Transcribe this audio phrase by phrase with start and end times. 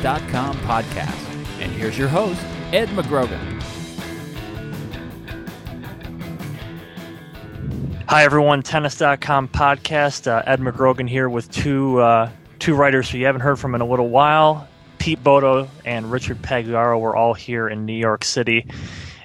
[0.00, 1.60] Tennis.com podcast.
[1.60, 2.40] And here's your host,
[2.72, 3.62] Ed McGrogan.
[8.08, 8.62] Hi, everyone.
[8.62, 10.26] Tennis.com podcast.
[10.26, 13.82] Uh, Ed McGrogan here with two uh, two writers who you haven't heard from in
[13.82, 14.66] a little while.
[14.98, 18.66] Pete Bodo and Richard Pagliaro were all here in New York City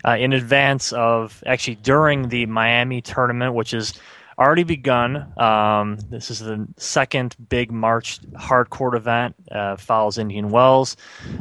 [0.05, 3.93] uh, in advance of actually during the Miami tournament, which is
[4.37, 5.31] already begun.
[5.37, 9.35] Um, this is the second big March hard court event.
[9.51, 10.97] Uh, follows Indian Wells.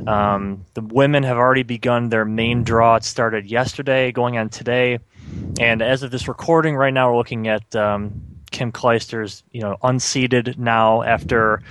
[0.07, 2.97] Um, the women have already begun their main draw.
[2.97, 4.99] It started yesterday, going on today,
[5.61, 9.77] and as of this recording, right now we're looking at um, Kim Clijsters, you know,
[9.83, 11.63] unseeded now after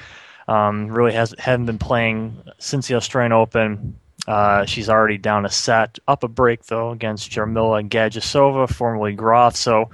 [0.47, 3.99] um, really has haven't been playing since the Australian Open.
[4.27, 9.55] Uh, she's already down a set, up a break though against Jarmila Gajdosova, formerly Groth.
[9.55, 9.89] So,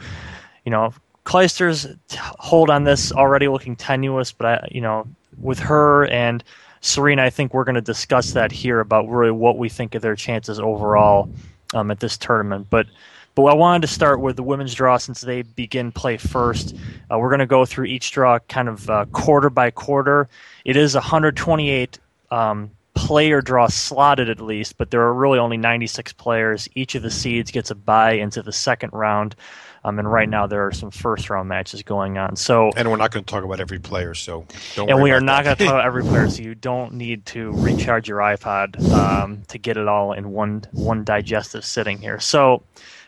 [0.65, 0.93] you know,
[1.25, 1.97] Clijsters
[2.39, 6.43] hold on this already looking tenuous, but I, you know, with her and
[6.81, 10.01] Serena, I think we're going to discuss that here about really what we think of
[10.01, 11.29] their chances overall
[11.73, 12.67] um, at this tournament.
[12.69, 12.87] But
[13.35, 16.75] but I wanted to start with the women's draw since they begin play first.
[17.09, 20.27] Uh, we're going to go through each draw kind of uh, quarter by quarter.
[20.65, 21.99] It is 128
[22.31, 26.67] um, player draw slotted at least, but there are really only 96 players.
[26.75, 29.35] Each of the seeds gets a bye into the second round.
[29.83, 32.35] Um, and right now there are some first round matches going on.
[32.35, 34.13] So and we're not going to talk about every player.
[34.13, 34.89] So don't.
[34.89, 36.19] And we are not going to talk about every player.
[36.29, 40.63] So you don't need to recharge your iPod um, to get it all in one
[40.71, 42.19] one digestive sitting here.
[42.19, 42.63] So.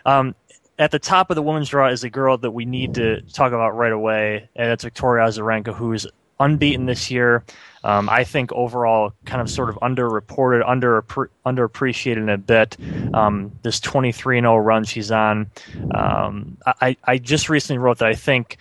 [0.05, 0.35] Um,
[0.79, 3.51] at the top of the women's draw is a girl that we need to talk
[3.51, 6.07] about right away, and that's Victoria Azarenka, who's
[6.39, 7.43] unbeaten this year.
[7.83, 11.01] Um, I think overall, kind of sort of underreported, under
[11.45, 12.77] underappreciated a bit.
[13.13, 15.49] Um, this 23 0 run she's on.
[15.93, 18.57] Um, I, I just recently wrote that I think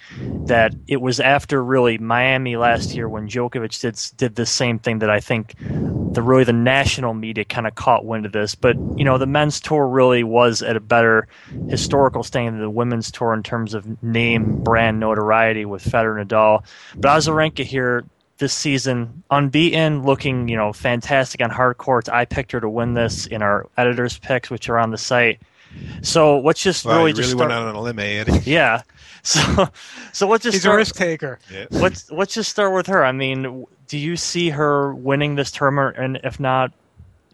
[0.46, 5.00] that it was after really Miami last year when Djokovic did did the same thing
[5.00, 8.54] that I think the really the national media kind of caught wind of this.
[8.54, 11.28] But you know, the men's tour really was at a better
[11.68, 16.30] historical standing than the women's tour in terms of name, brand, notoriety with Federer, and
[16.30, 16.64] Nadal.
[16.96, 18.04] But Azarenka here
[18.40, 22.08] this season, unbeaten, looking you know fantastic on hard courts.
[22.08, 25.40] I picked her to win this in our editors' picks, which are on the site.
[26.02, 28.24] So let's just wow, really you just really start, went out on a limb, eh,
[28.26, 28.38] Eddie.
[28.50, 28.82] yeah.
[29.22, 29.68] So
[30.12, 31.38] so let's just He's start, a risk taker.
[31.52, 31.66] Yeah.
[31.70, 33.04] let's let's just start with her.
[33.04, 35.96] I mean, do you see her winning this tournament?
[35.96, 36.72] And if not,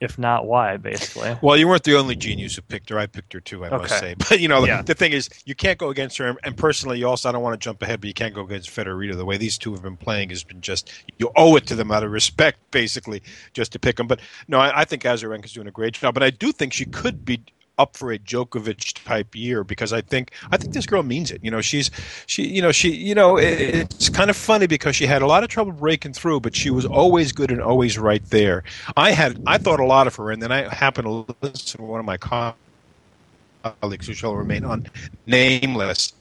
[0.01, 0.77] if not, why?
[0.77, 1.37] Basically.
[1.43, 2.99] Well, you weren't the only genius who picked her.
[2.99, 4.15] I picked her too, I must say.
[4.29, 4.83] But you know, Yeah.
[4.83, 6.37] the thing is, you can't go against her.
[6.45, 8.71] And personally, you also I don't want to jump ahead, but you can't go against
[8.71, 9.17] Federer.
[9.17, 11.91] The way these two have been playing has been just you owe it to them
[11.91, 14.07] out of respect, basically, just to pick them.
[14.07, 16.15] But no, I, I think Azarenka's doing a great job.
[16.15, 17.43] But I do think she could be
[17.79, 21.43] up for a Djokovic type year because I think I think this girl means it.
[21.43, 21.91] You know, she's
[22.27, 25.27] she you know she you know it, it's kind of funny because she had a
[25.27, 28.65] lot of trouble breaking through, but she was always good and always right there.
[28.97, 31.85] I had I thought a lot of her, and then I happened to listen to
[31.85, 34.65] one of my colleagues who shall remain
[35.27, 36.13] unnameless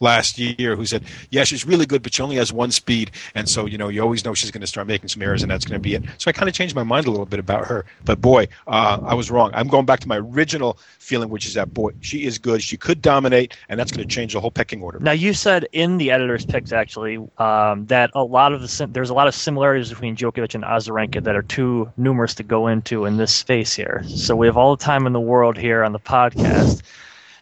[0.00, 3.48] last year who said, "Yeah, she's really good, but she only has one speed, and
[3.48, 5.64] so you know you always know she's going to start making some errors, and that's
[5.64, 7.66] going to be it." So I kind of changed my mind a little bit about
[7.66, 7.84] her.
[8.04, 9.50] But boy, uh, I was wrong.
[9.54, 12.62] I'm going back to my original feeling, which is that boy, she is good.
[12.62, 14.98] She could dominate, and that's going to change the whole pecking order.
[14.98, 19.10] Now you said in the editors' picks actually um, that a lot of the there's
[19.10, 23.04] a lot of similarities between Djokovic and Azarenka that are too numerous to go into
[23.04, 24.04] in this space here.
[24.08, 26.82] So we have all the time in the world here on the podcast.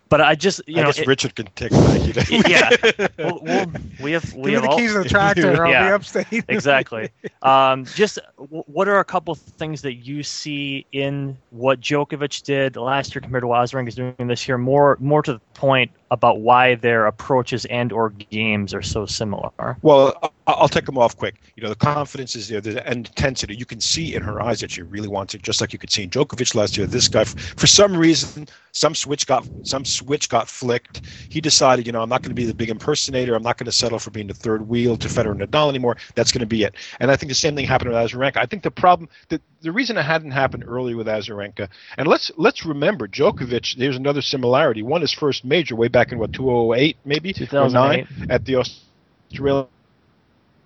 [0.09, 2.49] But I just you I know guess it- Richard can take it.
[2.49, 3.67] yeah we'll, we'll,
[4.01, 5.65] we have we Give have me the all, keys to the tractor.
[5.67, 5.89] I'll Yeah.
[5.89, 6.45] be upstate.
[6.49, 7.11] exactly.
[7.43, 12.77] Um, just w- what are a couple things that you see in what Djokovic did
[12.77, 14.59] last year compared to what Azarenka is doing this year?
[14.59, 19.77] More, more to the point about why their approaches and or games are so similar.
[19.83, 21.35] Well, I'll take them off quick.
[21.57, 23.57] You know, the confidence is there, the intensity.
[23.57, 25.91] You can see in her eyes that she really wants it, just like you could
[25.91, 26.87] see in Djokovic last year.
[26.87, 31.01] This guy, for some reason, some switch got some switch got flicked.
[31.29, 33.35] He decided, you know, I'm not going to be the big impersonator.
[33.35, 35.97] I'm not going to settle for being the third wheel to Federer and Nadal anymore.
[36.15, 36.75] That's going to be it.
[37.01, 38.37] And I think the same thing happened with Azarenka.
[38.37, 41.69] I think the problem, the, the reason it hadn't happened earlier with Azarenka,
[41.99, 43.77] and let's let's remember Djokovic.
[43.77, 44.83] There's another similarity.
[44.83, 49.67] Won his first major way back in what 2008 maybe 2009 at the Australian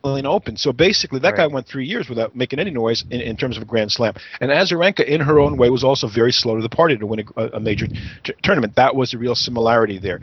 [0.05, 0.57] Open.
[0.57, 3.63] So basically, that guy went three years without making any noise in, in terms of
[3.63, 4.15] a Grand Slam.
[4.41, 7.27] And Azarenka, in her own way, was also very slow to the party to win
[7.37, 8.77] a, a major t- tournament.
[8.77, 10.21] That was the real similarity there.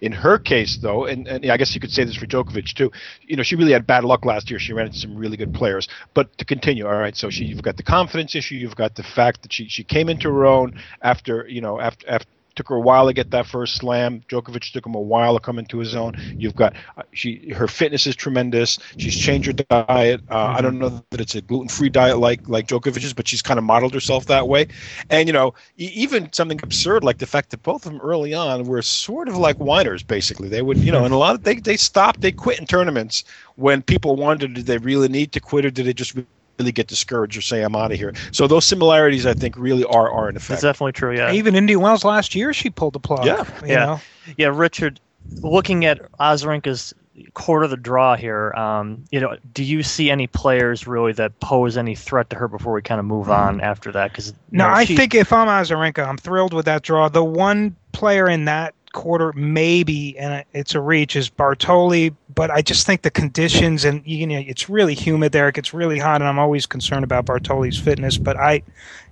[0.00, 2.90] In her case, though, and, and I guess you could say this for Djokovic too.
[3.26, 4.58] You know, she really had bad luck last year.
[4.58, 5.88] She ran into some really good players.
[6.14, 7.16] But to continue, all right.
[7.16, 8.54] So she, you've got the confidence issue.
[8.54, 12.08] You've got the fact that she she came into her own after you know after
[12.08, 12.28] after
[12.60, 14.20] took her a while to get that first slam.
[14.28, 16.14] Djokovic took him a while to come into his own.
[16.36, 18.78] You've got uh, she her fitness is tremendous.
[18.98, 20.20] She's changed her diet.
[20.28, 20.56] Uh, mm-hmm.
[20.56, 23.56] I don't know that it's a gluten free diet like like Djokovic's, but she's kind
[23.56, 24.68] of modeled herself that way.
[25.08, 28.64] And you know, even something absurd like the fact that both of them early on
[28.64, 30.02] were sort of like whiners.
[30.02, 32.66] Basically, they would you know, and a lot of they they stopped, they quit in
[32.66, 33.24] tournaments
[33.56, 36.14] when people wondered did they really need to quit or did they just
[36.60, 38.12] really get discouraged or say I'm out of here.
[38.32, 40.48] So those similarities, I think, really are are in effect.
[40.48, 41.16] That's definitely true.
[41.16, 41.32] Yeah.
[41.32, 43.24] Even Indian Wells last year, she pulled the plug.
[43.24, 43.44] Yeah.
[43.64, 43.86] Yeah.
[43.86, 44.00] Know?
[44.36, 44.52] Yeah.
[44.52, 45.00] Richard,
[45.42, 46.94] looking at Azarenka's
[47.34, 51.38] quarter of the draw here, um, you know, do you see any players really that
[51.40, 54.10] pose any threat to her before we kind of move on after that?
[54.10, 57.08] Because no, know, I she, think if I'm Azarenka, I'm thrilled with that draw.
[57.08, 62.60] The one player in that quarter maybe and it's a reach is Bartoli but I
[62.60, 66.20] just think the conditions and you know it's really humid there it gets really hot
[66.20, 68.62] and I'm always concerned about Bartoli's fitness but I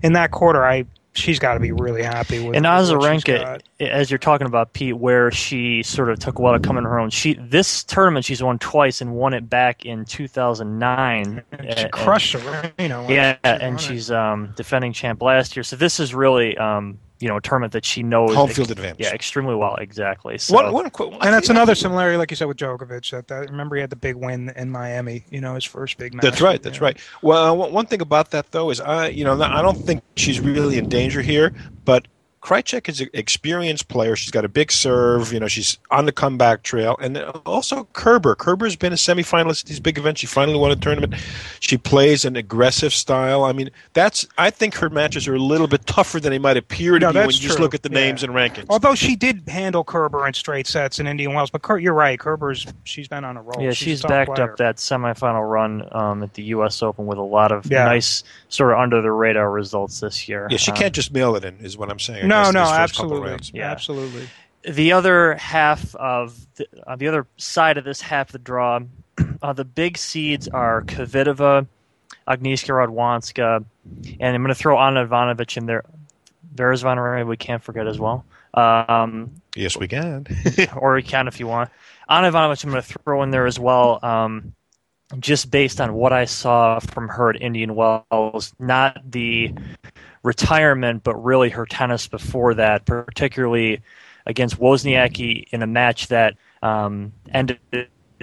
[0.02, 0.84] in that quarter I
[1.18, 5.30] she's got to be really happy with and Azarenka as you're talking about Pete where
[5.30, 7.10] she sort of took a while to come in her own.
[7.10, 12.34] She this tournament she's won twice and won it back in 2009 and she crushed
[12.34, 15.64] her yeah and she's um, defending champ last year.
[15.64, 19.06] So this is really um, you know a tournament that she knows home field advantage.
[19.06, 19.76] Yeah, extremely well.
[19.76, 20.38] Exactly.
[20.38, 23.10] So, one, one, one, and that's another similarity, like you said with Djokovic.
[23.10, 25.24] That, that remember he had the big win in Miami.
[25.30, 26.22] You know, his first big match.
[26.22, 26.62] That's right.
[26.62, 26.98] That's right.
[27.22, 30.40] Well, uh, one thing about that though is I, you know, I don't think she's
[30.40, 31.52] really in danger here,
[31.84, 32.06] but
[32.48, 34.16] Krajicek is an experienced player.
[34.16, 35.34] She's got a big serve.
[35.34, 36.96] You know, she's on the comeback trail.
[36.98, 38.34] And also Kerber.
[38.34, 40.22] Kerber's been a semifinalist at these big events.
[40.22, 41.14] She finally won a tournament.
[41.60, 43.44] She plays an aggressive style.
[43.44, 44.26] I mean, that's.
[44.38, 47.12] I think her matches are a little bit tougher than they might appear to no,
[47.12, 48.00] be when you just look at the yeah.
[48.00, 48.64] names and rankings.
[48.70, 52.18] Although she did handle Kerber in straight sets in Indian Wells, but you're right.
[52.18, 53.62] Kerber's she's been on a roll.
[53.62, 54.52] Yeah, she's, she's backed player.
[54.52, 56.82] up that semifinal run um, at the U.S.
[56.82, 57.84] Open with a lot of yeah.
[57.84, 60.46] nice sort of under the radar results this year.
[60.50, 62.26] Yeah, she um, can't just mail it in, is what I'm saying.
[62.26, 63.36] No, no, no, absolutely.
[63.52, 64.28] Yeah, absolutely.
[64.62, 68.80] The other half of the, uh, the other side of this half of the draw,
[69.42, 71.66] uh, the big seeds are Kvitova,
[72.28, 73.64] Agnieszka Radwanska,
[74.20, 75.84] and I'm going to throw Anna Ivanovic in there.
[76.54, 78.24] Vera Zvonareva we can't forget as well.
[78.54, 80.26] Um, yes, we can.
[80.76, 81.70] or we can if you want.
[82.08, 84.00] Anna Ivanovic I'm going to throw in there as well.
[84.04, 84.54] Um,
[85.20, 89.54] just based on what I saw from her at Indian Wells, not the
[90.22, 93.80] retirement, but really her tennis before that, particularly
[94.26, 97.58] against Wozniacki in a match that um, ended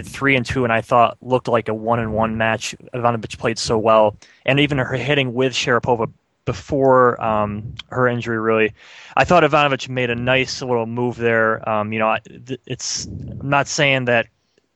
[0.04, 2.76] three and two, and I thought looked like a one and one match.
[2.94, 4.16] Ivanovic played so well,
[4.46, 6.12] and even her hitting with Sharapova
[6.46, 8.74] before um, her injury, really,
[9.18, 11.68] I thought Ivanovic made a nice little move there.
[11.68, 12.18] Um, you know,
[12.66, 14.28] it's I'm not saying that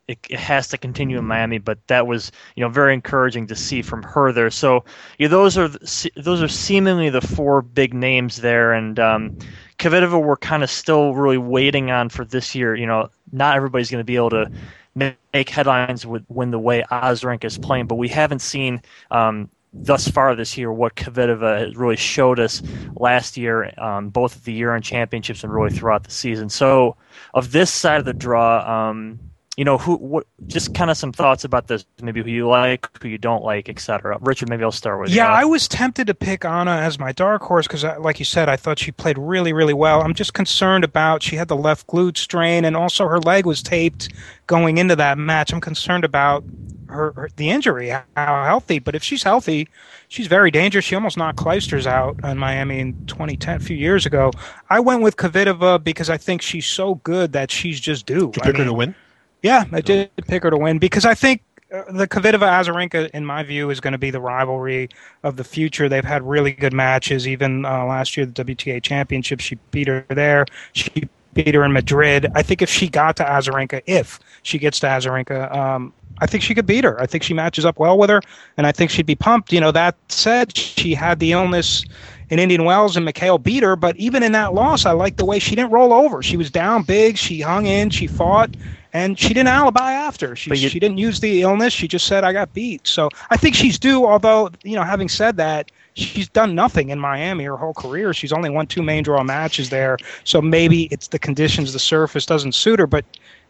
[0.09, 3.55] it, it, has to continue in Miami, but that was you know very encouraging to
[3.55, 4.49] see from her there.
[4.49, 4.83] So
[5.19, 5.69] those are
[6.15, 9.37] those are seemingly the four big names there, and um,
[9.77, 12.75] Kvitova we're kind of still really waiting on for this year.
[12.75, 14.51] You know, not everybody's going to be able to
[14.95, 18.81] make headlines with when the way Azarenka is playing, but we haven't seen.
[19.11, 22.63] Um, thus far this year, what Kvitova really showed us
[22.95, 26.49] last year, um, both at the year-end championships and really throughout the season.
[26.49, 26.95] So,
[27.35, 29.19] of this side of the draw, um,
[29.59, 32.87] you know who what just kind of some thoughts about this maybe who you like
[33.01, 35.41] who you don't like etc richard maybe i'll start with yeah you.
[35.41, 38.47] i was tempted to pick anna as my dark horse because uh, like you said
[38.47, 40.01] i thought she played really really well.
[40.01, 43.61] I'm just concerned about she had the left glute strain and also her leg was
[43.61, 44.09] taped
[44.47, 45.53] going into that match.
[45.53, 46.43] I'm concerned about
[46.87, 49.67] her, her the injury how healthy but if she's healthy
[50.07, 50.85] she's very dangerous.
[50.85, 54.31] She almost knocked Clijsters out in miami in 2010 a few years ago.
[54.69, 58.31] I went with Kvitova because i think she's so good that she's just due.
[58.33, 58.95] You pick her to win
[59.41, 61.41] yeah, I did pick her to win because I think
[61.73, 64.89] uh, the Kvitova Azarenka, in my view, is going to be the rivalry
[65.23, 65.87] of the future.
[65.87, 67.27] They've had really good matches.
[67.27, 70.45] Even uh, last year, the WTA Championship, she beat her there.
[70.73, 72.27] She beat her in Madrid.
[72.33, 76.43] I think if she got to Azarenka, if she gets to Azarenka, um, I think
[76.43, 76.99] she could beat her.
[76.99, 78.21] I think she matches up well with her,
[78.57, 79.53] and I think she'd be pumped.
[79.53, 81.85] You know, that said, she had the illness
[82.29, 83.75] in Indian Wells, and McHale beat her.
[83.75, 86.21] But even in that loss, I like the way she didn't roll over.
[86.21, 87.17] She was down big.
[87.17, 87.89] She hung in.
[87.89, 88.55] She fought
[88.93, 90.35] and she didn't alibi after.
[90.35, 91.73] She you, she didn't use the illness.
[91.73, 92.87] She just said I got beat.
[92.87, 94.05] So I think she's due.
[94.05, 98.13] Although you know, having said that, she's done nothing in Miami her whole career.
[98.13, 99.97] She's only won two main draw matches there.
[100.23, 102.87] So maybe it's the conditions, the surface doesn't suit her.
[102.87, 103.05] But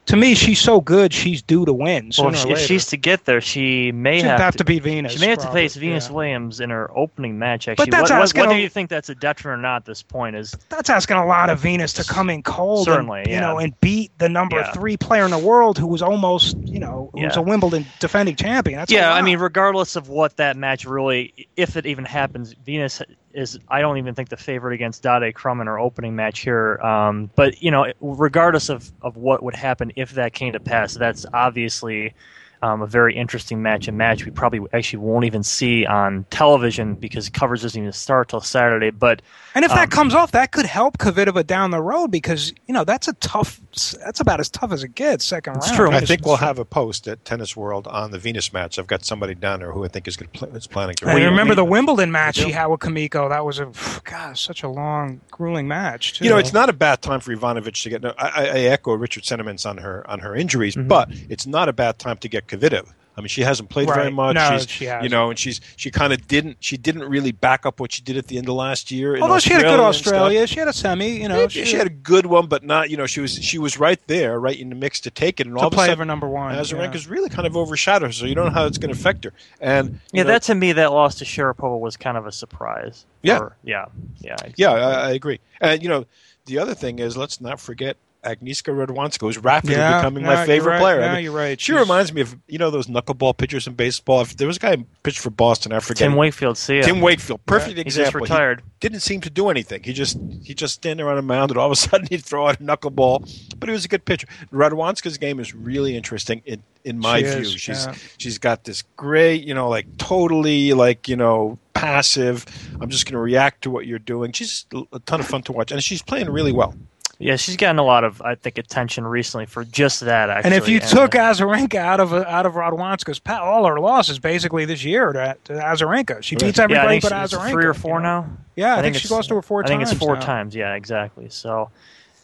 [0.06, 2.12] to me, she's so good, she's due to win.
[2.18, 5.14] Well, if, if she's to get there, she may have, have to, be Venus.
[5.14, 6.16] She may have probably, to face Venus yeah.
[6.16, 7.68] Williams in her opening match.
[7.68, 9.86] Actually, but that's what, asking whether a, you think that's a detriment or not at
[9.86, 12.86] this point is that's asking a lot of Venus to come in cold.
[12.86, 13.42] Certainly, and, you yeah.
[13.42, 14.72] know, and beat the number yeah.
[14.72, 18.36] three player in the world who was almost, you know, who was a Wimbledon defending
[18.36, 18.80] champion.
[18.80, 19.14] That's yeah.
[19.14, 23.02] I mean, regardless of what that match really, if it even happens, Venus
[23.34, 26.78] is I don't even think the favorite against Date-Krumm in our opening match here.
[26.82, 30.96] Um, but you know, regardless of, of what would happen if that came to pass,
[30.96, 32.14] that's obviously
[32.62, 33.88] um, a very interesting match.
[33.88, 38.30] A match we probably actually won't even see on television because coverage doesn't even start
[38.30, 38.90] till Saturday.
[38.90, 39.22] But
[39.56, 42.74] And if Um, that comes off, that could help Kvitova down the road because you
[42.74, 43.60] know that's a tough.
[44.04, 45.26] That's about as tough as it gets.
[45.26, 45.78] Second It's round.
[45.78, 45.92] true.
[45.92, 48.78] I think we'll have a post at Tennis World on the Venus match.
[48.80, 51.06] I've got somebody down there who I think is going to play, is planning to.
[51.06, 53.30] I Well, you- remember the Wimbledon match you he had with Kimiko.
[53.30, 53.72] That was a
[54.04, 56.14] gosh, such a long, grueling match.
[56.20, 56.26] Too.
[56.26, 58.02] You know, it's not a bad time for Ivanovic to get.
[58.02, 60.88] No, I, I I echo Richard's sentiments on her on her injuries, Mm-hmm.
[60.88, 62.94] but it's not a bad time to get Kvitova.
[63.20, 64.36] I mean, she hasn't played very much.
[64.36, 65.04] No, she's, she hasn't.
[65.04, 68.02] You know, and she's she kind of didn't she didn't really back up what she
[68.02, 69.14] did at the end of last year.
[69.14, 69.80] in Although she had a good.
[69.82, 71.22] Australia, she had a semi.
[71.22, 72.90] You know, She, she had a good one, but not.
[72.90, 75.48] You know, she was she was right there, right in the mix to take it,
[75.48, 76.56] and to all of a play sudden, number one.
[76.56, 79.26] Azarenka's really kind of overshadowed her, so you don't know how it's going to affect
[79.26, 79.34] her.
[79.60, 83.06] And yeah, know, that to me, that loss to Sharapova was kind of a surprise.
[83.22, 83.40] Yeah.
[83.40, 83.88] Or- yeah,
[84.22, 85.42] yeah, Yeah, I, I agree.
[85.60, 86.06] And you know,
[86.46, 90.46] the other thing is, let's not forget Agnieszka Radwanska is rapidly yeah, becoming yeah, my
[90.46, 90.80] favorite right.
[90.82, 91.02] player.
[91.02, 91.60] I Yeah, mean, you're right.
[91.60, 94.22] she She's- reminds me of you know those knuckleball pitchers in baseball.
[94.22, 96.00] If there was a guy who pitched for Boston, I forget.
[96.10, 96.84] Tim Wakefield, see ya.
[96.84, 97.84] Tim Wakefield, perfect example.
[97.84, 98.26] He just example.
[98.28, 98.64] He retired.
[98.82, 99.84] didn't seem to do anything.
[99.84, 102.24] He just he just stand there on a mound, and all of a sudden he'd
[102.24, 103.56] throw out a knuckleball.
[103.60, 104.28] But he was a good pitcher.
[104.52, 107.34] Radwanska's game is really interesting in in my She view.
[107.40, 107.96] is, she's yeah.
[108.18, 112.46] she's got this great, you know, like totally like you know passive.
[112.82, 114.34] I'm just going to react to what you're doing.
[114.34, 116.74] She's a ton of fun to watch, and she's playing really well.
[117.22, 120.30] Yeah, she's gotten a lot of, I think, attention recently for just that.
[120.30, 123.66] Actually, And if you And, took uh, Azarenka out of out of Radwanska's pa- all
[123.66, 127.30] her losses basically this year to, to Azarenka, she beats yeah, I everybody think but
[127.30, 127.50] she's Azarenka.
[127.52, 128.22] three or you four know?
[128.22, 128.30] now.
[128.56, 129.92] Yeah, I, think, she's it's- lost to her four I think times.
[129.92, 130.22] it's four now.
[130.22, 130.56] times.
[130.56, 131.28] Yeah, exactly.
[131.30, 131.70] So,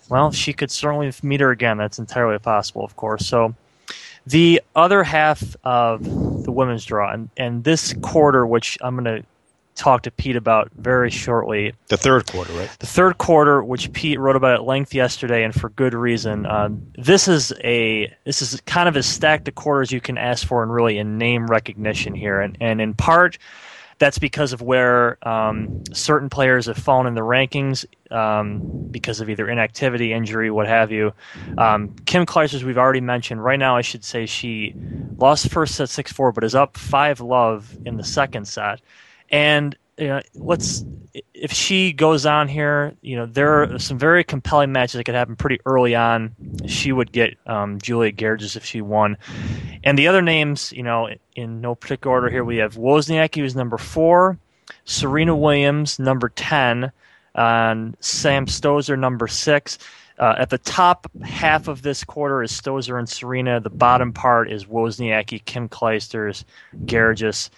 [0.07, 1.77] well, she could certainly meet her again.
[1.77, 3.25] That's entirely possible, of course.
[3.27, 3.53] So,
[4.25, 6.03] the other half of
[6.45, 9.27] the women's draw, and, and this quarter, which I'm going to
[9.75, 12.69] talk to Pete about very shortly, The third quarter, right?
[12.79, 16.45] the third quarter, which Pete wrote about at length yesterday, and for good reason.
[16.45, 20.17] Um, this is a this is kind of as stacked a quarter as you can
[20.17, 23.37] ask for, and really in name recognition here, and and in part.
[23.97, 29.29] That's because of where um, certain players have fallen in the rankings um, because of
[29.29, 31.13] either inactivity, injury, what have you.
[31.57, 33.41] Um, Kim Clijsters, we've already mentioned.
[33.41, 34.75] Right now, I should say she
[35.15, 38.81] lost first set 6 4, but is up 5 love in the second set.
[39.29, 40.83] And you know, let's
[41.33, 45.15] if she goes on here, you know, there are some very compelling matches that could
[45.15, 46.35] happen pretty early on.
[46.67, 49.17] She would get um, Julia Görges if she won.
[49.83, 53.55] And the other names, you know, in no particular order here, we have Wozniacki, who's
[53.55, 54.37] number four,
[54.83, 56.91] Serena Williams, number 10,
[57.35, 59.77] and Sam Stosur, number six.
[60.17, 63.59] Uh, at the top half of this quarter is Stosur and Serena.
[63.59, 66.45] The bottom part is Wozniacki, Kim Clijsters,
[66.85, 67.49] Görges.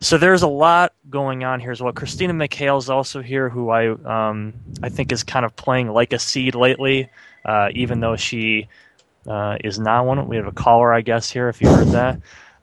[0.00, 1.92] So there's a lot going on here as well.
[1.92, 6.12] Christina McHale is also here, who I um, I think is kind of playing like
[6.12, 7.08] a seed lately,
[7.44, 8.68] uh, even though she
[9.26, 10.26] uh, is not one.
[10.28, 11.48] We have a caller, I guess, here.
[11.48, 12.20] If you heard that,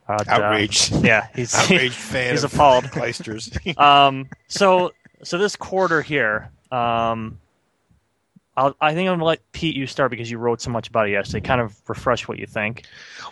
[0.07, 1.03] uh, Outraged.
[1.03, 2.31] yeah, he's Outraged fan.
[2.31, 2.85] he's of appalled.
[2.85, 3.77] Clijsters.
[3.79, 4.91] um, so
[5.23, 7.39] so this quarter here, um,
[8.55, 11.07] I'll, I think I'm gonna let Pete you start because you wrote so much about
[11.07, 11.45] it yesterday.
[11.45, 12.85] Kind of refresh what you think.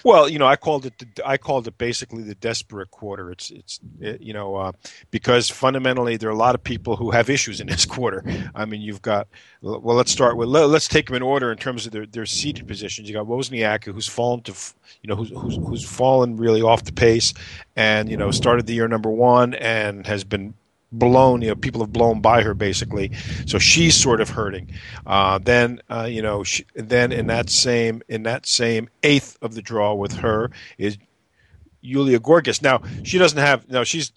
[0.04, 0.98] Well, you know, I called it.
[0.98, 3.32] The, I called it basically the desperate quarter.
[3.32, 4.72] It's, it's, it, you know, uh,
[5.12, 8.24] because fundamentally there are a lot of people who have issues in this quarter.
[8.56, 9.28] I mean, you've got.
[9.62, 10.50] Well, let's start with.
[10.50, 13.08] Let, us take them in order in terms of their, their seated positions.
[13.08, 14.56] You got Wozniak who's fallen to,
[15.04, 17.34] you know, who's, who's who's fallen really off the pace,
[17.76, 20.56] and you know, started the year number one and has been
[20.92, 21.42] blown.
[21.42, 23.12] You know, people have blown by her basically.
[23.46, 24.72] So she's sort of hurting.
[25.06, 29.56] Uh, then uh, you know, she, then in that same in that same eighth of
[29.56, 30.98] the draw with her is
[31.82, 32.62] Yulia Görges.
[32.62, 33.70] Now she doesn't have.
[33.70, 34.12] No, she's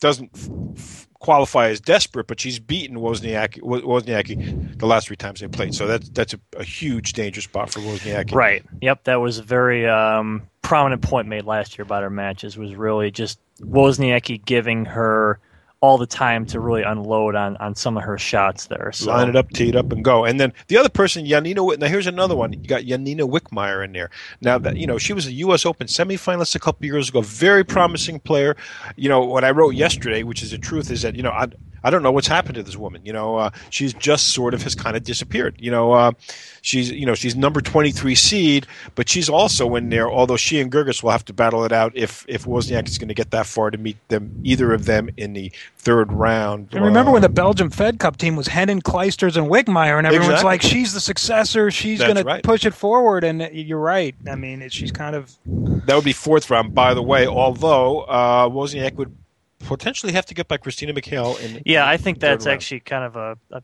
[0.00, 5.40] doesn't f- qualify as desperate, but she's beaten Wozniacki, Wo- Wozniacki the last three times
[5.40, 5.74] they played.
[5.74, 8.34] So that's that's a, a huge danger spot for Wozniacki.
[8.34, 8.64] Right.
[8.80, 9.04] Yep.
[9.04, 12.56] That was a very um, prominent point made last year about her matches.
[12.56, 15.38] Was really just Wozniacki giving her
[15.82, 18.92] all the time to really unload on, on some of her shots there.
[18.92, 20.26] So Line it up, tee it up, and go.
[20.26, 21.76] And then the other person, Janina.
[21.76, 22.52] Now here's another one.
[22.52, 24.10] You got Yanina Wickmayer in there.
[24.42, 25.64] Now that you know she was a U.S.
[25.64, 27.22] Open semifinalist a couple years ago.
[27.22, 28.56] Very promising player.
[28.96, 31.48] You know what I wrote yesterday, which is the truth, is that you know I
[31.82, 33.00] I don't know what's happened to this woman.
[33.04, 35.56] You know uh, she's just sort of has kind of disappeared.
[35.58, 36.12] You know uh,
[36.62, 40.10] she's you know she's number 23 seed, but she's also in there.
[40.10, 43.08] Although she and Görges will have to battle it out if if Wozniak is going
[43.08, 46.68] to get that far to meet them either of them in the third round.
[46.72, 50.06] And remember Uh, when the Belgium Fed Cup team was Henin, Clijsters, and Wickmayer, and
[50.06, 50.44] everyone's Exactly.
[50.44, 51.70] like, "She's the successor.
[51.70, 52.42] She's going right.
[52.42, 54.14] to push it forward." And you're right.
[54.30, 57.26] I mean, it, she's kind of That would be fourth round, by the way.
[57.26, 59.16] Although uh, Wozniak would
[59.60, 61.38] potentially have to get by Christina McHale.
[61.40, 62.54] In Yeah, I think that's round.
[62.56, 63.62] actually kind of a, a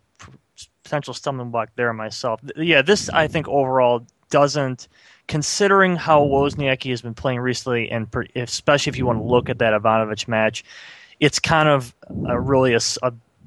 [0.86, 2.40] potential stumbling block there myself.
[2.56, 4.86] Yeah, this I think overall doesn't,
[5.26, 9.50] considering how Wozniacki has been playing recently, and per, especially if you want to look
[9.50, 10.64] at that Ivanovic match,
[11.18, 11.92] it's kind of
[12.26, 12.80] a, really a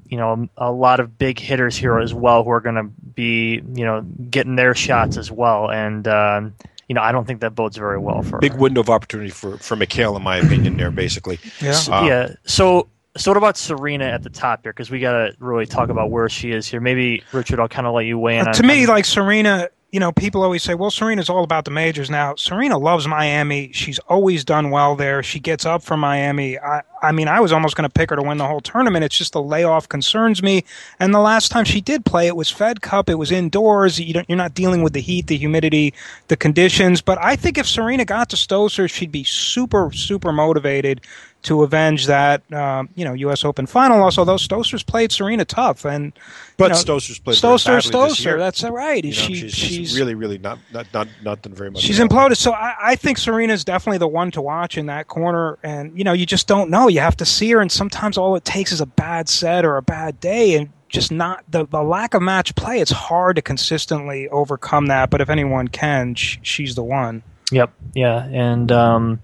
[0.06, 3.62] you know a lot of big hitters here as well who are going to be
[3.74, 6.54] you know getting their shots as well, and um,
[6.88, 8.58] you know I don't think that bodes very well for big her.
[8.58, 10.76] window of opportunity for for McHale, in my opinion.
[10.76, 11.38] There, basically.
[11.62, 11.80] Yeah.
[11.88, 12.34] Uh, yeah.
[12.44, 12.88] So,
[13.20, 14.72] so what about Serena at the top here?
[14.72, 16.80] Because we got to really talk about where she is here.
[16.80, 18.46] Maybe Richard, I'll kind of let you weigh in.
[18.46, 21.42] Uh, on, to me, on- like Serena, you know, people always say, well, Serena's all
[21.42, 22.36] about the majors now.
[22.36, 23.72] Serena loves Miami.
[23.72, 25.22] She's always done well there.
[25.22, 26.58] She gets up for Miami.
[26.58, 29.04] I, I mean, I was almost going to pick her to win the whole tournament.
[29.04, 30.64] It's just the layoff concerns me.
[31.00, 33.10] And the last time she did play, it was Fed Cup.
[33.10, 33.98] It was indoors.
[33.98, 35.92] You don't, you're not dealing with the heat, the humidity,
[36.28, 37.00] the conditions.
[37.00, 41.00] But I think if Serena got to Stosur, she'd be super, super motivated
[41.42, 43.44] to avenge that, um, you know, U.S.
[43.44, 44.18] Open final loss.
[44.18, 46.12] Although Stosur's played Serena tough, and
[46.56, 48.24] But you know, Stosur's played very Stosur, badly this Stosur.
[48.24, 48.38] year.
[48.38, 49.04] That's right.
[49.04, 51.80] You know, she, she's, she's, really, really not not not, not done very much.
[51.82, 52.36] she's at imploded.
[52.36, 55.58] So I, I think Serena's definitely the one to watch in that corner.
[55.62, 56.88] And you know, you just don't know.
[56.88, 59.76] You have to see her, and sometimes all it takes is a bad set or
[59.78, 62.80] a bad day, and just not the, the lack of match play.
[62.80, 65.08] It's hard to consistently overcome that.
[65.08, 67.22] But if anyone can, sh- she's the one.
[67.52, 67.72] Yep.
[67.94, 68.24] Yeah.
[68.24, 69.20] And um,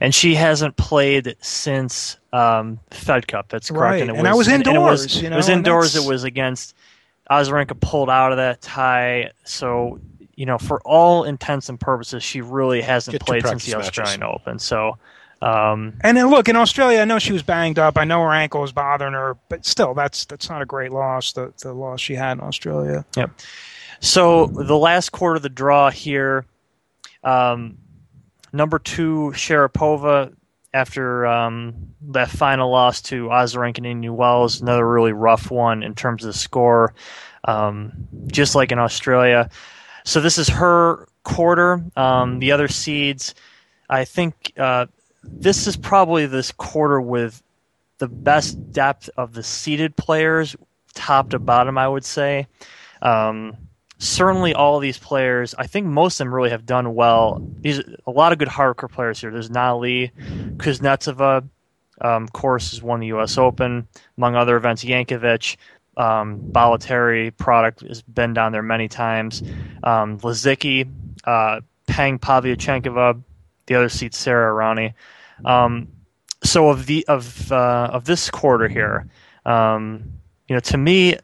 [0.00, 3.48] and she hasn't played since um, Fed Cup.
[3.48, 3.80] That's correct.
[3.80, 4.00] Right.
[4.02, 5.96] And, it And I was and- and it was, indoors, you it was indoors.
[5.96, 6.74] It was against
[7.30, 7.78] Azarenka.
[7.80, 9.30] Pulled out of that tie.
[9.44, 10.00] So
[10.34, 13.98] you know, for all intents and purposes, she really hasn't played since the practice matches.
[13.98, 14.58] Australian Open.
[14.58, 14.98] So.
[15.42, 16.98] Um, And then look in Australia.
[17.00, 17.98] I know she was banged up.
[17.98, 21.32] I know her ankle was bothering her, but still, that's that's not a great loss.
[21.32, 23.04] The the loss she had in Australia.
[23.18, 23.30] Yep.
[24.00, 26.46] So the last quarter of the draw here,
[27.22, 27.76] um,
[28.52, 30.34] number two Sharapova
[30.74, 35.94] after um, that final loss to Azarenka and New Wells, another really rough one in
[35.94, 36.92] terms of the score,
[37.44, 37.92] um,
[38.26, 39.48] just like in Australia.
[40.04, 41.82] So this is her quarter.
[41.96, 43.34] Um, the other seeds,
[43.88, 44.86] I think uh,
[45.22, 47.42] this is probably this quarter with
[47.98, 50.54] the best depth of the seeded players,
[50.94, 52.46] top to bottom, I would say.
[53.00, 53.56] Um,
[53.98, 57.42] certainly, all of these players, I think most of them really have done well.
[57.60, 59.30] These a lot of good hardcore players here.
[59.30, 60.10] There's Na Li,
[60.56, 61.48] Kuznetsova,
[62.00, 63.38] um, of course, has won the U.S.
[63.38, 64.84] Open, among other events.
[64.84, 65.56] Jankovic,
[65.96, 66.50] um,
[67.38, 69.42] product has been down there many times.
[69.82, 70.90] Um, Lisicki,
[71.24, 73.22] uh, Peng Pavlyuchenkova,
[73.66, 74.92] the other seat Sara Errani.
[75.44, 75.88] Um,
[76.44, 79.06] so of the of uh, of this quarter here,
[79.44, 80.12] um,
[80.48, 81.16] you know, to me,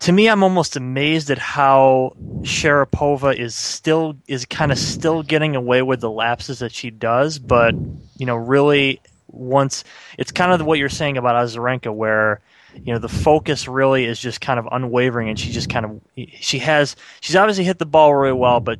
[0.00, 5.56] to me, I'm almost amazed at how Sharapova is still is kind of still getting
[5.56, 7.74] away with the lapses that she does, but
[8.16, 9.84] you know, really once
[10.18, 12.40] it's kind of what you're saying about Azarenka, where
[12.74, 16.00] you know the focus really is just kind of unwavering, and she just kind of
[16.40, 18.78] she has she's obviously hit the ball really well, but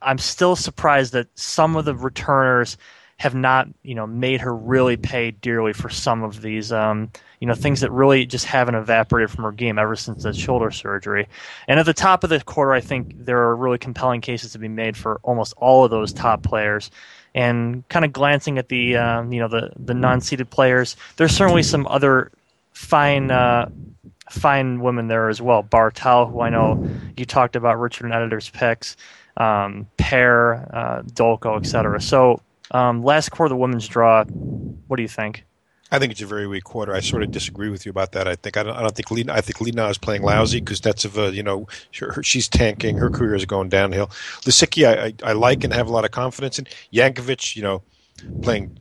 [0.00, 2.78] I'm still surprised that some of the returners
[3.22, 7.08] have not you know made her really pay dearly for some of these um,
[7.38, 10.72] you know things that really just haven't evaporated from her game ever since that shoulder
[10.72, 11.28] surgery.
[11.68, 14.58] And at the top of the quarter, I think there are really compelling cases to
[14.58, 16.90] be made for almost all of those top players.
[17.32, 21.62] And kind of glancing at the um, you know the the non-seeded players, there's certainly
[21.62, 22.32] some other
[22.72, 23.70] fine uh,
[24.30, 25.62] fine women there as well.
[25.62, 28.96] Barthel, who I know you talked about, Richard and Editor's picks,
[29.36, 32.00] um, Pear, uh, Dulko, etc.
[32.00, 32.40] So
[32.72, 34.24] um, last quarter, the women's draw.
[34.24, 35.44] What do you think?
[35.92, 36.94] I think it's a very weak quarter.
[36.94, 38.26] I sort of disagree with you about that.
[38.26, 39.34] I think I don't, I don't think Li Na.
[39.34, 42.48] I think Li Na is playing lousy because that's of a you know her, she's
[42.48, 42.96] tanking.
[42.96, 44.06] Her career is going downhill.
[44.46, 46.66] Lisicki, I, I I like and have a lot of confidence in.
[46.94, 47.82] Jankovic, you know,
[48.40, 48.78] playing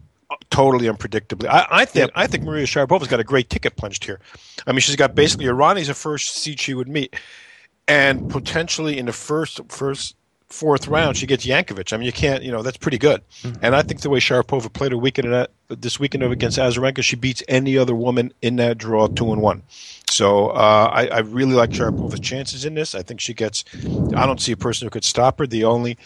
[0.52, 1.48] totally unpredictably.
[1.48, 4.22] I, I think I think Maria Sharapova's got a great ticket punched here.
[4.66, 7.18] I mean, she's got basically Errani's a first seed she would meet,
[7.90, 10.16] and potentially in the first first
[10.52, 11.94] fourth round she gets Jankovic.
[11.94, 13.22] I mean, you can't you know that's pretty good.
[13.62, 17.16] And I think the way Sharapova played her weekend at, this weekend against Azarenka, she
[17.16, 19.64] beats any other woman in that draw two and one.
[20.10, 22.96] So uh, I, I really like Sharapova's chances in this.
[22.96, 23.64] I think she gets.
[24.16, 25.48] I don't see a person who could stop her.
[25.48, 25.98] The only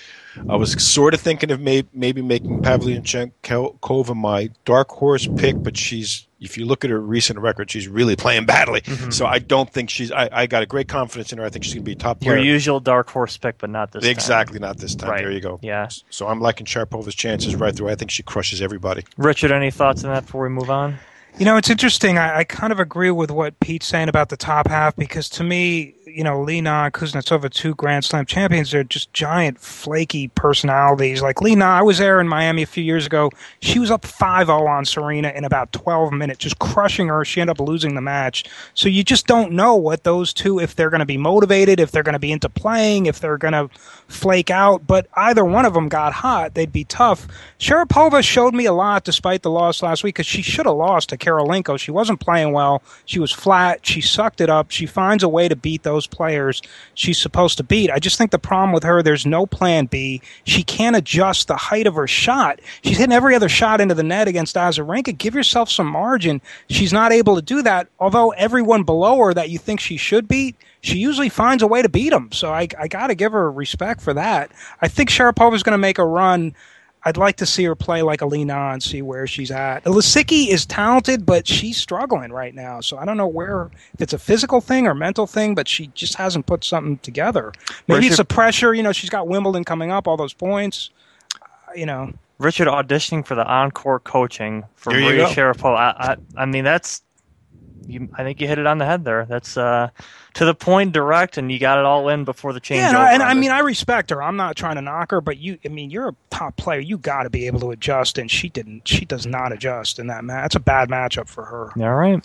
[0.48, 5.76] I was sort of thinking of may, maybe making Pavlyuchenkova my dark horse pick, but
[5.76, 8.82] she's if you look at her recent record, she's really playing badly.
[8.82, 9.12] Mm-hmm.
[9.12, 10.12] So I don't think she's.
[10.12, 11.46] I, I got a great confidence in her.
[11.46, 12.46] I think she's going to be a top Your player.
[12.46, 14.12] usual dark horse pick, but not this time.
[14.12, 15.10] exactly not this time.
[15.12, 15.22] Right.
[15.22, 15.60] There you go.
[15.62, 15.88] Yeah.
[16.10, 17.90] So I'm liking Sharapova's chances right through.
[17.90, 19.04] I think she crushes everybody.
[19.18, 20.98] Richard, any thoughts on that before we move on?
[21.38, 22.18] You know, it's interesting.
[22.18, 25.44] I, I kind of agree with what Pete's saying about the top half because to
[25.44, 28.72] me, you know, Li Na, Kuznetsova, two Grand Slam champions.
[28.72, 31.22] They're just giant, flaky personalities.
[31.22, 33.32] Like Li Na, I was there in Miami a few years ago.
[33.62, 37.26] She was up 5 0 on Serena in about 12 minutes, just crushing her.
[37.26, 38.46] She ended up losing the match.
[38.74, 41.92] So you just don't know what those two, if they're going to be motivated, if
[41.92, 43.70] they're going to be into playing, if they're going to
[44.08, 44.86] flake out.
[44.86, 47.28] But either one of them got hot, they'd be tough.
[47.60, 51.10] Sharapova showed me a lot despite the loss last week because she should have lost
[51.10, 51.80] to Kirilenko.
[51.80, 52.84] She wasn't playing well.
[53.06, 53.86] She was flat.
[53.86, 54.72] She sucked it up.
[54.72, 56.62] She finds a way to beat those players
[56.94, 57.90] she's supposed to beat.
[57.90, 60.22] I just think the problem with her, there's no plan B.
[60.44, 62.60] She can't adjust the height of her shot.
[62.84, 65.18] She's hitting every other shot into the net against Azarenka.
[65.18, 66.42] Give yourself some margin.
[66.70, 67.88] She's not able to do that.
[68.00, 71.82] Although everyone below her that you think she should beat, she usually finds a way
[71.82, 72.32] to beat them.
[72.32, 74.52] So I, I got to give her respect for that.
[74.82, 76.54] I think Sharapova's going to make a run.
[77.08, 79.84] I'd like to see her play like Alina and see where she's at.
[79.84, 82.82] Lisicki is talented, but she's struggling right now.
[82.82, 85.88] So I don't know where if it's a physical thing or mental thing, but she
[85.94, 87.54] just hasn't put something together.
[87.88, 88.74] Maybe Richard- it's the pressure.
[88.74, 90.90] You know, she's got Wimbledon coming up, all those points.
[91.42, 95.28] Uh, You know, Richard auditioning for the encore coaching for Maria.
[95.28, 95.78] Sharapova.
[95.78, 95.94] I,
[96.38, 97.04] I, I mean, that's.
[97.88, 99.26] You, I think you hit it on the head there.
[99.26, 99.90] That's uh,
[100.36, 102.80] to the point, direct, and you got it all in before the change.
[102.80, 104.22] yeah, and, I, and I mean, I respect her.
[104.22, 106.80] I'm not trying to knock her, but you, I mean, you're a top player.
[106.80, 108.88] You got to be able to adjust, and she didn't.
[108.88, 110.44] She does not adjust in that match.
[110.44, 111.72] That's a bad matchup for her.
[111.82, 112.24] All right.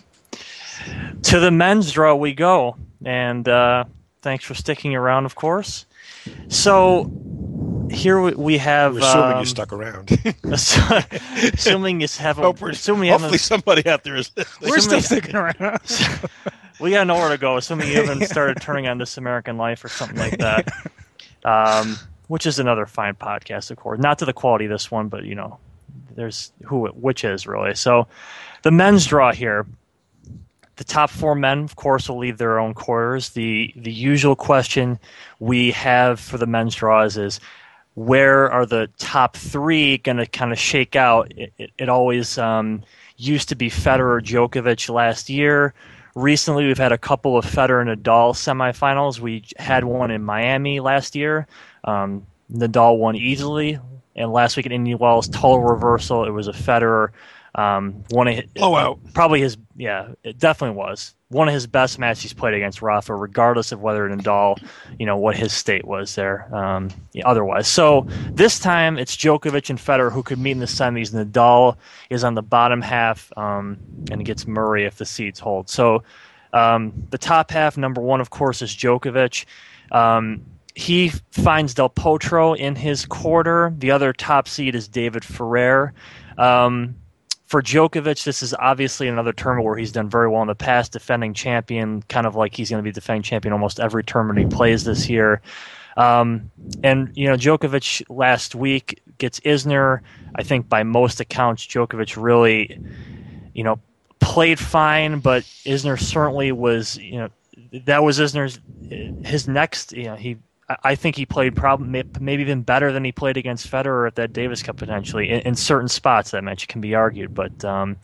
[1.25, 3.85] To the men's draw we go, and uh,
[4.23, 5.85] thanks for sticking around, of course.
[6.49, 7.13] So
[7.91, 8.95] here we, we have.
[8.95, 10.11] We're assuming um, you stuck around.
[10.45, 12.39] assuming you have.
[12.39, 14.71] A, Hope we're- assuming you haven't hopefully somebody out there is listening.
[14.71, 15.81] We're still Assuming- sticking around.
[16.81, 17.57] we got nowhere to go.
[17.57, 20.69] Assuming you haven't started turning on This American Life or something like that,
[21.45, 21.97] um,
[22.29, 23.99] which is another fine podcast, of course.
[24.01, 25.59] Not to the quality of this one, but you know,
[26.15, 27.75] there's who which is really.
[27.75, 28.07] So,
[28.63, 29.67] the men's draw here.
[30.77, 33.31] The top four men, of course, will leave their own quarters.
[33.31, 34.99] The the usual question
[35.39, 37.39] we have for the men's draws is
[38.01, 41.31] where are the top three going to kind of shake out?
[41.37, 42.83] It, it, it always um,
[43.19, 45.75] used to be Federer, Djokovic last year.
[46.15, 49.21] Recently, we've had a couple of Federer and Nadal semifinals.
[49.21, 51.47] We had one in Miami last year.
[51.85, 53.79] Um, Nadal won easily,
[54.17, 56.25] and last week at Indian Wells, total reversal.
[56.25, 57.11] It was a Federer.
[57.55, 59.01] Um, one of his, Blowout.
[59.13, 63.15] probably his yeah, it definitely was one of his best matches he's played against Rafa,
[63.15, 64.61] regardless of whether Nadal,
[64.99, 66.53] you know, what his state was there.
[66.55, 66.91] Um,
[67.25, 71.13] otherwise, so this time it's Djokovic and Federer who could meet in the semis.
[71.13, 71.77] Nadal
[72.11, 73.79] is on the bottom half, um,
[74.11, 75.69] and gets Murray if the seeds hold.
[75.71, 76.03] So
[76.53, 79.45] um, the top half, number one, of course, is Djokovic.
[79.93, 83.73] Um, he finds Del Potro in his quarter.
[83.79, 85.93] The other top seed is David Ferrer.
[86.39, 86.97] Um,
[87.51, 90.93] for Djokovic, this is obviously another tournament where he's done very well in the past,
[90.93, 94.57] defending champion, kind of like he's going to be defending champion almost every tournament he
[94.57, 95.43] plays this year.
[95.97, 96.53] Um,
[96.85, 99.99] and you know, Djokovic last week gets Isner.
[100.37, 102.81] I think by most accounts, Djokovic really,
[103.53, 103.81] you know,
[104.21, 107.31] played fine, but Isner certainly was, you know,
[107.85, 108.61] that was Isner's
[109.27, 109.91] his next.
[109.91, 110.37] You know, he
[110.85, 114.33] I- think he played probably maybe even better than he played against Federer at that
[114.33, 116.31] Davis Cup potentially in, in certain spots.
[116.31, 117.97] That match can be argued, but um,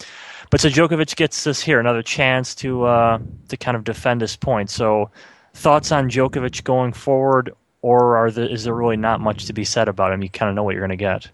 [0.51, 4.37] but so Djokovic gets this here another chance to uh, to kind of defend his
[4.37, 4.71] point.
[4.71, 5.11] So
[5.55, 9.65] thoughts on Djokovic going forward, or are the, is there really not much to be
[9.65, 10.23] said about him?
[10.23, 11.31] You kind of know what you're going to get.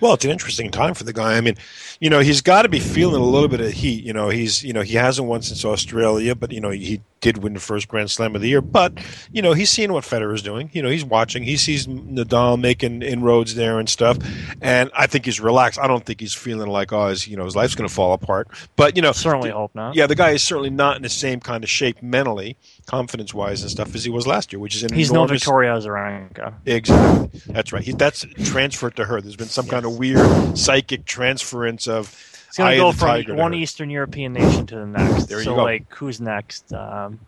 [0.00, 1.36] Well, it's an interesting time for the guy.
[1.36, 1.56] I mean,
[2.00, 4.04] you know, he's got to be feeling a little bit of heat.
[4.04, 7.38] You know, he's you know he hasn't won since Australia, but you know he did
[7.42, 8.60] win the first Grand Slam of the year.
[8.60, 8.92] But
[9.32, 10.70] you know he's seeing what Federer's doing.
[10.72, 11.42] You know he's watching.
[11.42, 14.18] He sees Nadal making inroads there and stuff,
[14.60, 15.78] and I think he's relaxed.
[15.78, 18.12] I don't think he's feeling like oh, his you know his life's going to fall
[18.12, 18.48] apart.
[18.76, 19.94] But you know, Certainly hope not.
[19.94, 22.56] yeah, the guy is certainly not in the same kind of shape mentally,
[22.86, 25.42] confidence wise, and stuff as he was last year, which is an He's no enormous.
[25.42, 26.54] Victoria Azarenka.
[26.66, 27.40] Exactly.
[27.46, 27.82] That's right.
[27.82, 29.20] He, that's transferred to her.
[29.20, 32.08] There's been some kind of weird psychic transference of
[32.50, 33.58] It's going to go tiger from one her.
[33.58, 35.26] Eastern European nation to the next.
[35.26, 35.62] There you so, go.
[35.62, 36.72] like, who's next?
[36.72, 37.20] Um,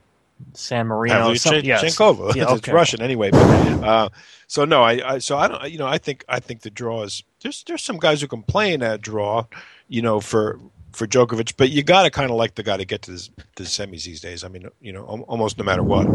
[0.52, 1.14] San Marino.
[1.14, 1.62] Pavlyuchenkova.
[1.62, 1.84] yes.
[1.84, 2.34] Chenkova.
[2.34, 2.66] Yeah, it's.
[2.66, 3.30] Russian anyway.
[3.30, 3.38] But,
[3.84, 4.08] uh,
[4.48, 5.70] so no, I, I so I don't.
[5.70, 8.42] You know, I think I think the draw is there's there's some guys who can
[8.42, 9.46] play in that draw.
[9.88, 10.58] You know, for
[10.92, 13.28] for Djokovic, but you got to kind of like the guy to get to the,
[13.56, 14.44] the semis these days.
[14.44, 16.06] I mean, you know, almost no matter what.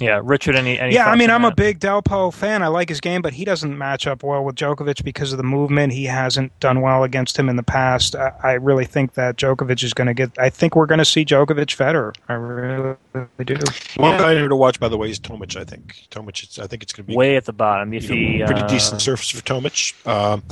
[0.00, 0.56] Yeah, Richard.
[0.56, 0.78] Any?
[0.78, 2.62] any yeah, I mean, I'm a big Delpo fan.
[2.62, 5.44] I like his game, but he doesn't match up well with Djokovic because of the
[5.44, 5.92] movement.
[5.92, 8.16] He hasn't done well against him in the past.
[8.16, 10.36] I, I really think that Djokovic is going to get.
[10.38, 12.14] I think we're going to see Djokovic Federer.
[12.28, 13.56] I really, really do.
[13.96, 15.56] One guy here to watch, by the way, is Tomic.
[15.56, 16.42] I think Tomic.
[16.42, 17.92] It's, I think it's going to be way at the bottom.
[17.94, 19.94] If you he pretty uh, decent surface for Tomic.
[20.06, 20.42] Um,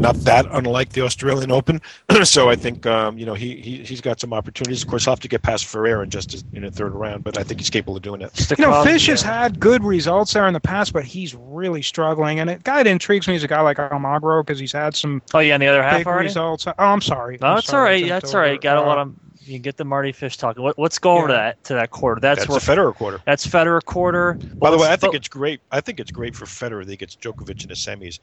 [0.00, 1.80] not that unlike the Australian Open.
[2.24, 4.82] so I think um, you know know, he, he he's got some opportunities.
[4.82, 7.38] Of course, he'll have to get past Ferrer in just in a third round, but
[7.38, 8.36] I think he's capable of doing it.
[8.36, 11.34] Stick You know, around, Fish has had good results there in the past, but he's
[11.34, 12.40] really struggling.
[12.40, 15.22] And a guy that intrigues me is a guy like Almagro because he's had some
[15.34, 16.26] Oh yeah, and the other half big already.
[16.26, 16.66] results.
[16.66, 17.38] Oh, I'm sorry.
[17.40, 18.06] No, I'm that's all sorry, I right.
[18.08, 18.60] jumped That's all right.
[18.60, 19.20] Got to Uh, let him.
[19.40, 20.62] You get the Mardy Fish talking.
[20.62, 22.20] Let, let's go over to that to that quarter.
[22.20, 23.22] That's, That's where a Federer quarter.
[23.24, 24.38] that's Federer quarter.
[24.60, 25.60] By the way, I Let's- think it's great.
[25.70, 28.18] I think it's great for Federer that he gets Djokovic in the semis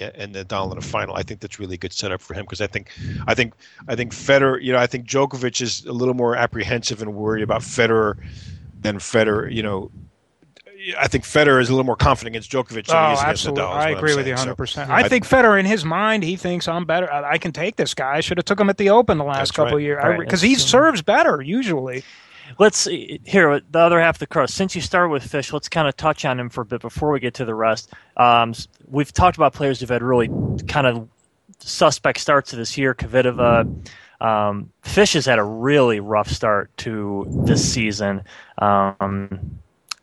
[0.00, 1.16] and Nadal in the final.
[1.16, 2.90] I think that's really a good setup for him because I think,
[3.26, 3.54] I think,
[3.88, 4.62] I think Federer.
[4.62, 8.14] You know, I think Djokovic is a little more apprehensive and worried about Federer
[8.80, 9.52] than Federer.
[9.52, 9.90] You know,
[10.98, 13.22] I think Federer is a little more confident against Djokovic than Oh, he is oh,
[13.22, 13.62] against absolutely.
[13.62, 13.70] Nadal.
[13.70, 14.36] is I what I'm agree with saying.
[14.38, 14.88] you So, 100%.
[14.88, 17.10] yeah, I I- think Federer, in his mind, he thinks I'm better.
[17.12, 18.16] I I can take this guy.
[18.16, 19.74] I should have took him at the Open the last couple right.
[19.76, 20.18] of years Right.
[20.18, 22.04] because he serves better usually.
[22.58, 24.52] Let's see- here the other half of the cross.
[24.52, 27.10] Since you started with Fish, let's kind of touch on him for a bit before
[27.10, 27.92] we get to the rest.
[28.16, 28.54] Um,
[28.88, 30.28] we've talked about players who've had really
[30.68, 31.08] kind of
[31.58, 32.94] suspect starts to this year.
[32.94, 33.86] Kvitova,
[34.20, 38.22] um, Fish has had a really rough start to this season.
[38.58, 39.58] Um,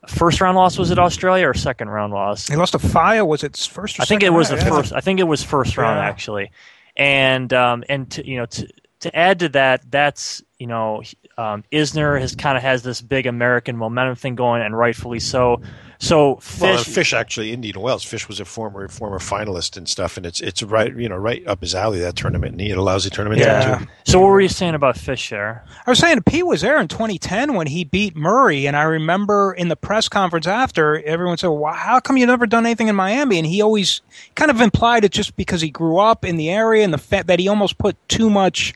[0.08, 2.48] first round loss was it Australia or second round loss?
[2.48, 3.26] He lost to Falla.
[3.26, 4.00] Was it first?
[4.00, 4.68] Or I think it was the round?
[4.70, 4.78] Yeah.
[4.82, 4.94] first.
[4.94, 6.06] I think it was first round Yeah.
[6.08, 6.52] actually,
[6.98, 8.68] and um, and to, you know to
[9.02, 11.02] to add to that, that's you know
[11.38, 15.62] um, Isner has kind of has this big American momentum thing going, and rightfully so.
[16.00, 18.04] So Fish, Well, Fish actually Indian Wells.
[18.04, 21.46] Fish was a former former finalist and stuff, and it's it's right you know right
[21.48, 23.66] up his alley that tournament, and he had a lousy tournament yeah.
[23.66, 23.88] there too.
[24.06, 25.64] So what were you saying about Fish there?
[25.86, 29.54] I was saying Pete was there in 2010 when he beat Murray, and I remember
[29.54, 32.96] in the press conference after, everyone said, "Well, how come you never done anything in
[32.96, 34.02] Miami?" And he always
[34.36, 37.28] kind of implied it just because he grew up in the area and the fact
[37.28, 38.74] that he almost put too much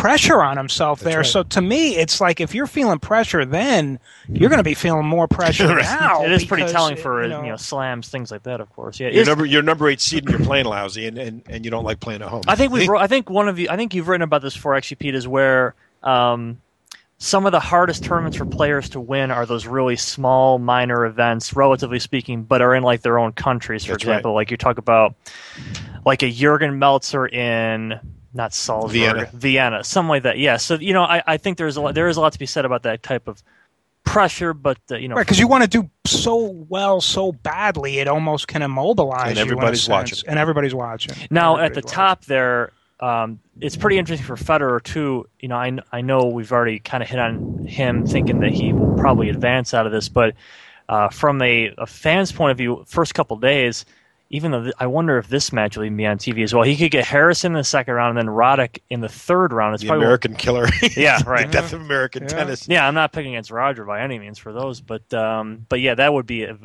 [0.00, 1.18] pressure on himself there.
[1.18, 1.26] right.
[1.26, 5.06] So to me, it's like if you're feeling pressure, then you're going to be feeling
[5.06, 6.24] more pressure now.
[6.24, 8.60] it is pretty because, telling for you you know, know, slams, things like that.
[8.60, 9.08] Of course, yeah.
[9.08, 11.84] You're number you're number eight seed and you're playing lousy, and, and, and you don't
[11.84, 12.42] like playing at home.
[12.46, 12.88] I think we.
[12.96, 13.68] I think one of you.
[13.70, 15.14] I think you've written about this before, actually, Pete.
[15.14, 16.60] Is where um,
[17.18, 21.54] some of the hardest tournaments for players to win are those really small, minor events,
[21.56, 23.84] relatively speaking, but are in like their own countries.
[23.84, 24.12] For That's right.
[24.12, 25.14] example, like you talk about,
[26.06, 27.98] like a Jurgen Melzer in
[28.34, 29.30] not Salzburg, Vienna.
[29.32, 30.38] Vienna, something like that.
[30.38, 30.56] Yeah.
[30.58, 32.46] So you know, I, I think there's a lot, there is a lot to be
[32.46, 33.42] said about that type of
[34.04, 36.36] pressure, but uh, you know, Right, because you want to do so
[36.68, 40.12] well, so badly, it almost can immobilize And you in a everybody's sense.
[40.12, 40.28] watching.
[40.28, 41.14] And everybody's watching.
[41.30, 45.28] Now at the Everybody's top there, um, it's pretty interesting for Federer too.
[45.40, 48.72] You know, I, I know we've already kind of hit on him, thinking that he
[48.72, 50.34] will probably advance out of this, but
[50.88, 53.84] uh, from a, a fan's point of view, first couple days,
[54.30, 56.62] even though th- I wonder if this match will even be on TV as well.
[56.64, 59.74] He could get Harrison in the second round, and then Roddick in the third round.
[59.74, 60.66] It's the probably American killer.
[60.96, 61.46] Yeah, right.
[61.46, 62.28] the death of American Yeah.
[62.28, 62.68] tennis.
[62.68, 65.94] yeah, I'm not picking against Roger by any means for those, but um, but yeah,
[65.94, 66.56] that would be a,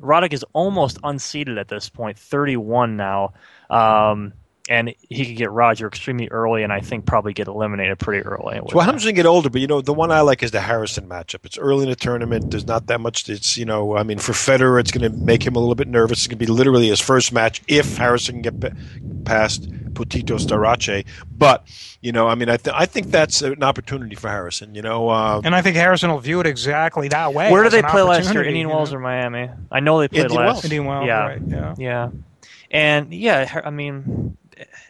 [0.00, 3.34] Roddick is almost unseated at this point, 31 now,
[3.68, 4.32] um,
[4.72, 8.56] and he could get Roger extremely early, and I think probably get eliminated pretty early.
[8.56, 9.50] So what happens when you get older?
[9.50, 11.44] But you know, the one I like is the Harrison matchup.
[11.44, 12.50] It's early in the tournament.
[12.50, 13.28] There's not that much.
[13.28, 15.88] It's you know, I mean, for Federer, it's going to make him a little bit
[15.88, 16.20] nervous.
[16.20, 18.78] It's going to be literally his first match if Harrison can get pa-
[19.26, 21.04] past Potito Starace.
[21.30, 21.66] But
[22.00, 24.74] you know, I mean, I, th- I think that's an opportunity for Harrison.
[24.74, 27.52] You know, uh, And I think Harrison will view it exactly that way.
[27.52, 28.30] Where did they play last year?
[28.30, 28.96] opportunity, Indian you Wells know?
[28.96, 29.50] or Miami?
[29.70, 30.54] I know they played Indian last.
[30.54, 30.64] Wells.
[30.64, 31.74] Indian Wells, yeah, right, yeah.
[31.76, 32.08] yeah,
[32.70, 34.38] and yeah, I mean,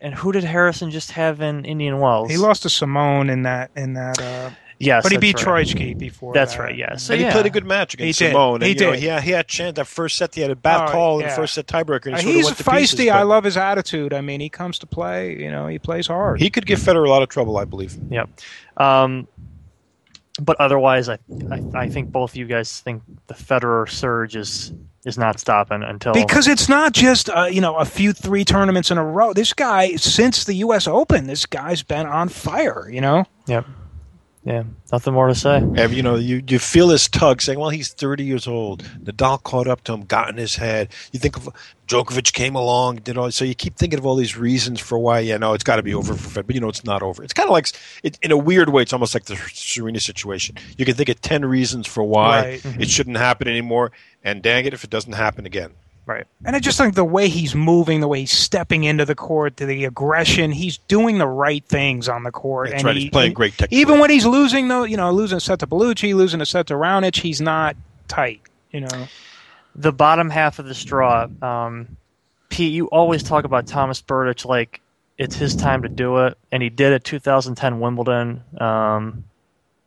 [0.01, 2.31] and who did Harrison just have in Indian Wells?
[2.31, 5.67] He lost to Simon in that in that, uh, yes, but he that's beat right.
[5.67, 6.35] Troicki before.
[6.35, 6.61] That's that.
[6.63, 6.77] right.
[6.77, 6.97] Yeah.
[6.97, 8.33] So and he played a good match against He did.
[8.33, 8.55] Simon.
[8.57, 9.01] And, He you know, did.
[9.01, 10.35] he had, he had chance that first set.
[10.35, 12.07] He had a bad Oh, call in the first set tiebreaker.
[12.07, 12.97] And Uh, he sort of he's went feisty.
[12.97, 14.13] pieces, I love his attitude.
[14.13, 15.39] I mean, he comes to play.
[15.39, 16.41] You know, he plays hard.
[16.41, 17.97] He could give Federer a lot of trouble, I believe.
[18.11, 18.29] Yep.
[18.79, 19.29] Um,
[20.41, 21.19] but otherwise, I,
[21.51, 24.73] I I think both of you guys think the Federer surge is
[25.05, 28.91] is not stopping until because it's not just uh, you know a few three tournaments
[28.91, 29.33] in a row.
[29.33, 30.87] This guy since the U.S.
[30.87, 32.89] Open, this guy's been on fire.
[32.91, 33.67] You know, Yep.
[34.45, 34.65] Yeah.
[34.91, 35.59] Nothing more to say.
[35.59, 38.83] And, you know, you, you feel this tug saying, well, he's 30 years old.
[39.05, 40.89] Nadal caught up to him, got in his head.
[41.13, 41.49] You think of
[41.87, 43.31] Djokovic came along, did all.
[43.31, 45.83] So you keep thinking of all these reasons for why, yeah, no, it's got to
[45.83, 46.47] be over for Fed.
[46.47, 47.23] But, you know, it's not over.
[47.23, 47.69] It's kind of like,
[48.03, 50.57] it, in a weird way, it's almost like the Serena situation.
[50.77, 52.55] You can think of 10 reasons for why Right.
[52.55, 52.83] it mm-hmm.
[52.83, 53.93] shouldn't happen anymore.
[54.25, 55.71] And dang it if it doesn't happen again.
[56.05, 56.27] Right.
[56.45, 59.57] and I just think the way he's moving, the way he's stepping into the court,
[59.57, 62.71] the aggression, he's doing the right things on the court.
[62.71, 62.97] That's and right.
[62.97, 63.79] he- He's playing and great technique.
[63.81, 66.67] Even when he's losing, though, you know, losing a set to Bellucci, losing a set
[66.67, 67.77] to Raonic, he's not
[68.09, 68.41] tight.
[68.73, 69.07] You know,
[69.77, 71.29] The bottom half of the straw.
[71.41, 71.97] Um,
[72.49, 74.81] Pete, you always talk about Tomas Berdych like
[75.19, 77.05] it's his time to do it, and he did it.
[77.05, 78.43] 2010 Wimbledon.
[78.61, 79.25] Um,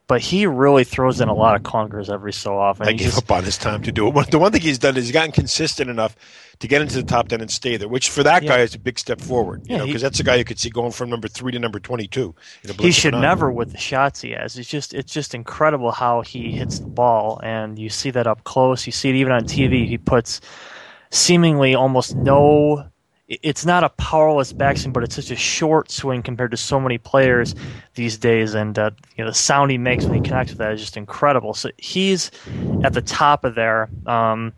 [0.08, 2.88] but he really throws in a lot of clunkers every so often.
[2.88, 4.32] I He gave just- up on his time to do it.
[4.32, 6.15] The one thing he's done is he's gotten consistent enough
[6.60, 8.50] to get into the top ten and stay there, which for that Yeah.
[8.58, 9.62] guy is a big step forward.
[9.65, 11.60] You Yeah, know, because that's a guy you could see going from number three to
[11.60, 12.34] number twenty-two.
[12.63, 14.58] in a he should never with the shots he has.
[14.58, 18.44] It's just it's just incredible how he hits the ball, and you see that up
[18.44, 18.86] close.
[18.86, 19.88] You see it even on TV.
[19.88, 20.39] He puts
[21.12, 22.86] seemingly almost no.
[23.27, 26.79] It- It's not a powerless backswing, but it's such a short swing compared to so
[26.79, 27.55] many players
[27.95, 28.53] these days.
[28.53, 30.97] And uh, you know the sound he makes when he connects with that is just
[30.97, 31.53] incredible.
[31.53, 32.31] So he's
[32.83, 33.89] at the top of there.
[34.05, 34.53] Um,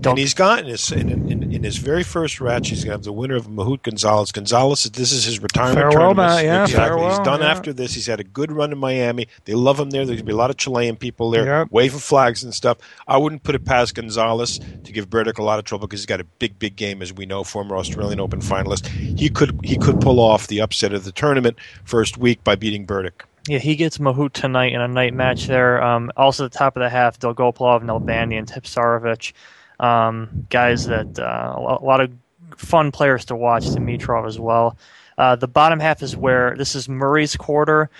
[0.00, 2.90] don't- And he's got in his in, in, in his very first match, he's going
[2.90, 4.32] to have the winner of Mahut Gonzalez.
[4.32, 6.44] Gonzalez, this is his retirement Farewell tournament.
[6.44, 6.74] yeah, exactly.
[6.88, 7.50] farewell, he's done yeah.
[7.50, 7.94] after this.
[7.94, 9.28] He's had a good run in Miami.
[9.44, 10.04] They love him there.
[10.04, 11.68] There's going to be a lot of Chilean people there Yep.
[11.70, 12.78] waving flags and stuff.
[13.06, 16.06] I wouldn't put it past Gonzalez to give Berdych a lot of trouble because he's
[16.06, 18.86] got a big, big game, as we know, former Australian Open finalist.
[18.88, 22.86] He could he could pull off the upset of the tournament first week by beating
[22.86, 23.22] Berdych.
[23.48, 25.82] Yeah, he gets Mahut tonight in a night match there.
[25.82, 29.32] Um, also, at the top of the half, Dolgopolov, Nalbandian, and Tipsarevic.
[29.80, 32.12] Um, guys that uh, a lot of
[32.56, 33.64] fun players to watch.
[33.64, 34.76] Dimitrov as well.
[35.18, 37.90] Uh, the bottom half is where this is Murray's quarter.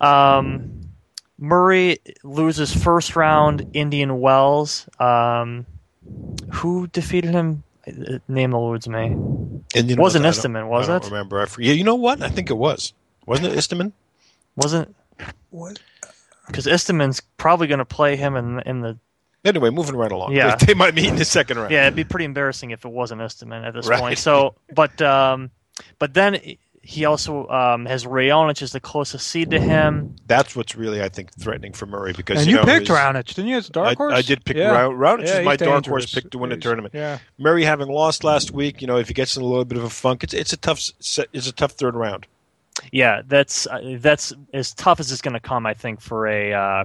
[0.00, 0.80] Um,
[1.38, 4.88] Murray loses first round Indian Wells.
[4.98, 5.66] Um,
[6.52, 7.62] who defeated him?
[8.28, 9.06] Name eludes me.
[9.06, 10.28] And it?
[10.28, 11.10] I don't- Istomin, was I don't it?
[11.10, 11.40] Remember?
[11.40, 11.68] I forget.
[11.68, 12.20] Yeah, you know what?
[12.22, 12.92] I think it was.
[13.26, 13.92] Wasn't it Istomin?
[14.56, 14.94] Wasn't
[15.50, 15.78] What?
[16.46, 18.98] because Istomin's probably going to play him in in the
[19.42, 20.32] Anyway, moving right along.
[20.34, 20.54] Yeah.
[20.66, 21.70] they might meet in the second round.
[21.70, 23.98] Yeah, it'd be pretty embarrassing if it wasn't Istomin at this Right.
[24.00, 24.18] point.
[24.18, 25.50] So, but um,
[25.98, 26.38] but then
[26.82, 30.16] he also um, has Raonic as the closest seed to him.
[30.26, 32.96] That's what's really, I think, threatening for Murray because And you, you, know, picked his-
[32.96, 33.56] Raonic, didn't you?
[33.56, 34.12] As a dark horse.
[34.12, 34.72] I did pick yeah.
[34.72, 36.94] Ra- Raonic Yeah, is my he's dark horse pick to win the tournament.
[36.94, 37.18] Yeah.
[37.38, 39.84] Murray having lost last week, you know, if he gets in a little bit of
[39.84, 40.80] a funk, it's it's a tough
[41.32, 42.26] it's a tough third round.
[42.92, 45.66] Yeah, that's uh, that's as tough as it's going to come.
[45.66, 46.84] I think for a uh,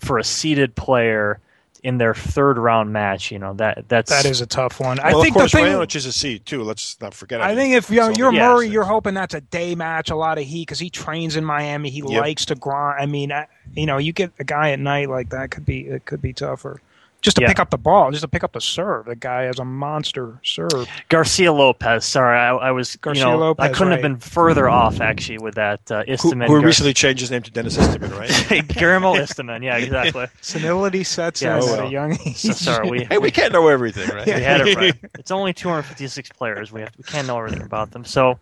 [0.00, 1.40] for a seeded player
[1.82, 3.30] in their third round match.
[3.30, 5.00] You know that that's That is a tough one.
[5.00, 5.66] I well, think of course, the thing.
[5.66, 6.62] Raonic is a seed too.
[6.62, 7.40] Let's not forget.
[7.40, 8.48] I mean, think if you know, so you're Yeah.
[8.48, 11.44] Murray, you're hoping that's a day match, a lot of heat because he trains in
[11.44, 11.90] Miami.
[11.90, 12.20] He Yep.
[12.20, 13.02] likes to grind.
[13.02, 15.80] I mean, I, you know, you get a guy at night like that could be
[15.86, 16.80] it could be tougher.
[17.22, 17.48] Just to Yeah.
[17.48, 19.06] pick up the ball, just to pick up the serve.
[19.06, 20.88] The guy has a monster serve.
[21.08, 22.04] Garcia Lopez.
[22.04, 25.54] Sorry, I, I was Garcia you know I couldn't have been further off actually with
[25.54, 26.48] that uh, who, Istomin.
[26.48, 28.28] who Gar- recently changed his name to Denis Istomin, right?
[28.52, 29.62] Hey, Guillermo Istomin.
[29.62, 30.26] Yeah, exactly.
[30.40, 32.36] Senility sets Yeah, in oh at a young age.
[32.38, 34.26] So sorry, we hey, we can't know everything, right?
[34.26, 34.94] we had it right.
[35.18, 36.72] It's only 256 players.
[36.72, 38.04] We have we can't know everything about them.
[38.04, 38.40] So,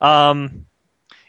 [0.00, 0.66] um,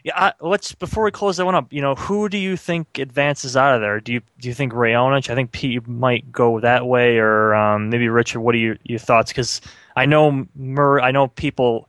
[0.04, 0.14] yeah.
[0.16, 1.72] I, let's before we close that one up.
[1.72, 4.00] You know, who do you think advances out of there?
[4.00, 5.30] Do you do you think Raonic?
[5.30, 8.42] I think Pete might go that way, or um, maybe Richard.
[8.42, 9.32] What are your your thoughts?
[9.32, 9.62] Because
[9.96, 11.02] I know Murray.
[11.02, 11.88] I know people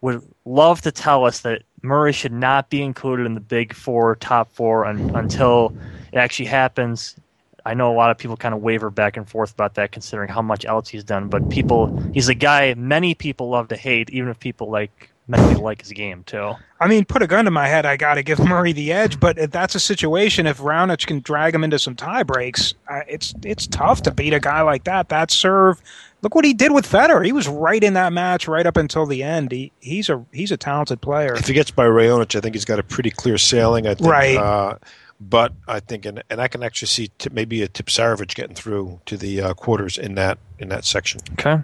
[0.00, 4.16] would love to tell us that Murray should not be included in the big four,
[4.16, 5.74] top four, un, until
[6.12, 7.16] it actually happens.
[7.64, 10.28] I know a lot of people kind of waver back and forth about that, considering
[10.28, 11.28] how much else he's done.
[11.28, 15.46] But people, he's a guy many people love to hate, even if people like many
[15.48, 16.54] people like his game too.
[16.78, 19.18] I mean, put a gun to my head, I got to give Murray the edge.
[19.18, 23.00] But if that's a situation, if Raonic can drag him into some tie breaks, uh,
[23.08, 25.08] it's it's tough to beat a guy like that.
[25.08, 25.80] That serve,
[26.22, 27.24] look what he did with Federer.
[27.24, 29.52] He was right in that match right up until the end.
[29.52, 31.34] He he's a he's a talented player.
[31.34, 33.86] If he gets by Raonic, I think he's got a pretty clear sailing.
[33.86, 34.36] I think, Right.
[34.36, 34.78] Uh,
[35.20, 39.00] but I think, and, and I can actually see t- maybe a Tipsarevic getting through
[39.06, 41.20] to the uh, quarters in that in that section.
[41.32, 41.62] Okay.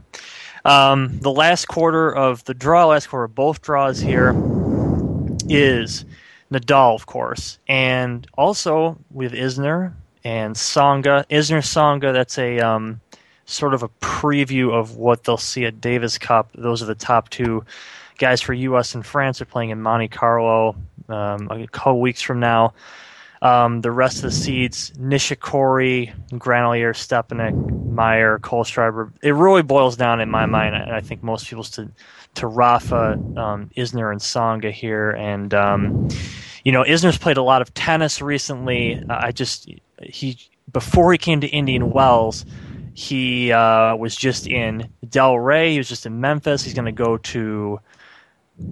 [0.64, 4.32] Um, the last quarter of the draw, last quarter, of both draws here
[5.48, 6.04] is
[6.52, 9.92] Nadal, of course, and also with Isner
[10.24, 11.26] and Tsonga.
[11.28, 13.00] Isner Tsonga, that's a um,
[13.46, 16.50] sort of a preview of what they'll see at Davis Cup.
[16.54, 17.64] Those are the top two
[18.18, 18.94] guys for U.S.
[18.94, 19.40] and France.
[19.40, 20.76] Are playing in Monte Carlo
[21.08, 22.72] um, a couple weeks from now.
[23.42, 27.54] Um, the rest of the seeds, Nishikori, Granollers, Stepanek,
[27.92, 29.12] Mayer, Kohlschreiber.
[29.20, 31.90] It really boils down in my mind, and I think most people's to
[32.34, 35.10] to Rafa, um, Isner, and Tsonga here.
[35.10, 36.08] And um,
[36.64, 39.02] you know, Isner's played a lot of tennis recently.
[39.10, 39.68] I just
[40.00, 40.38] he
[40.72, 42.46] before he came to Indian Wells,
[42.94, 45.72] he uh, was just in Delray.
[45.72, 46.62] He was just in Memphis.
[46.62, 47.80] He's going to go to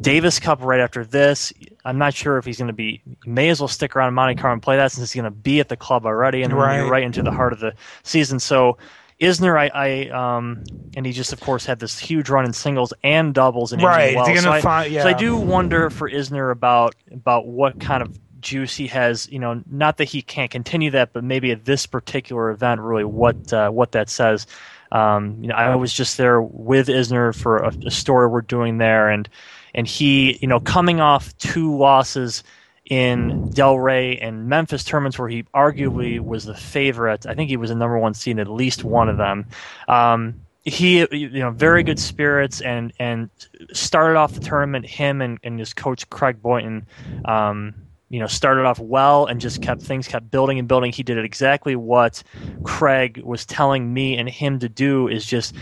[0.01, 1.53] Davis Cup right after this.
[1.85, 3.03] I'm not sure if he's going to be.
[3.25, 5.31] He may as well stick around in Monte Carlo and play that since he's going
[5.33, 6.83] to be at the club already, and Right.
[6.89, 7.03] right.
[7.03, 8.39] into the heart of the season.
[8.39, 8.77] So
[9.21, 10.65] Isner, I, I um,
[10.97, 14.15] and he just of course had this huge run in singles and doubles in Right,
[14.15, 18.19] Indian So I, find- so I do wonder for Isner about about what kind of
[18.41, 19.29] juice he has.
[19.31, 23.05] You know, not that he can't continue that, but maybe at this particular event, really
[23.05, 24.47] what uh, what that says.
[24.93, 28.79] Um, you know, I was just there with Isner for a, a story we're doing
[28.79, 29.29] there, and
[29.75, 32.43] and he, you know, coming off two losses
[32.91, 37.25] in Delray and Memphis tournaments where he arguably was the favorite.
[37.25, 39.47] I think he was the number one seed in at least one of them.
[39.89, 43.31] Um, he, you know, very good spirits and and
[43.73, 44.87] started off the tournament.
[44.87, 46.87] Him and, and his coach Craig Boynton.
[47.25, 47.75] Um,
[48.11, 50.91] you know, started off well and just kept things kept building and building.
[50.91, 52.25] He did exactly what
[52.65, 55.55] Craig was telling me and him to do is just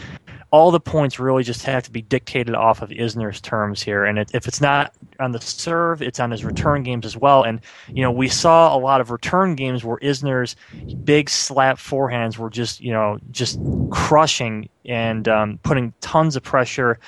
[0.50, 4.04] all the points really just have to be dictated off of Isner's terms here.
[4.04, 7.42] And it, if it's not on the serve, it's on his return games as well.
[7.42, 10.56] And, you know, we saw a lot of return games where Isner's
[11.04, 13.58] big slap forehands were just, you know, just
[13.90, 16.98] crushing and um, putting tons of pressure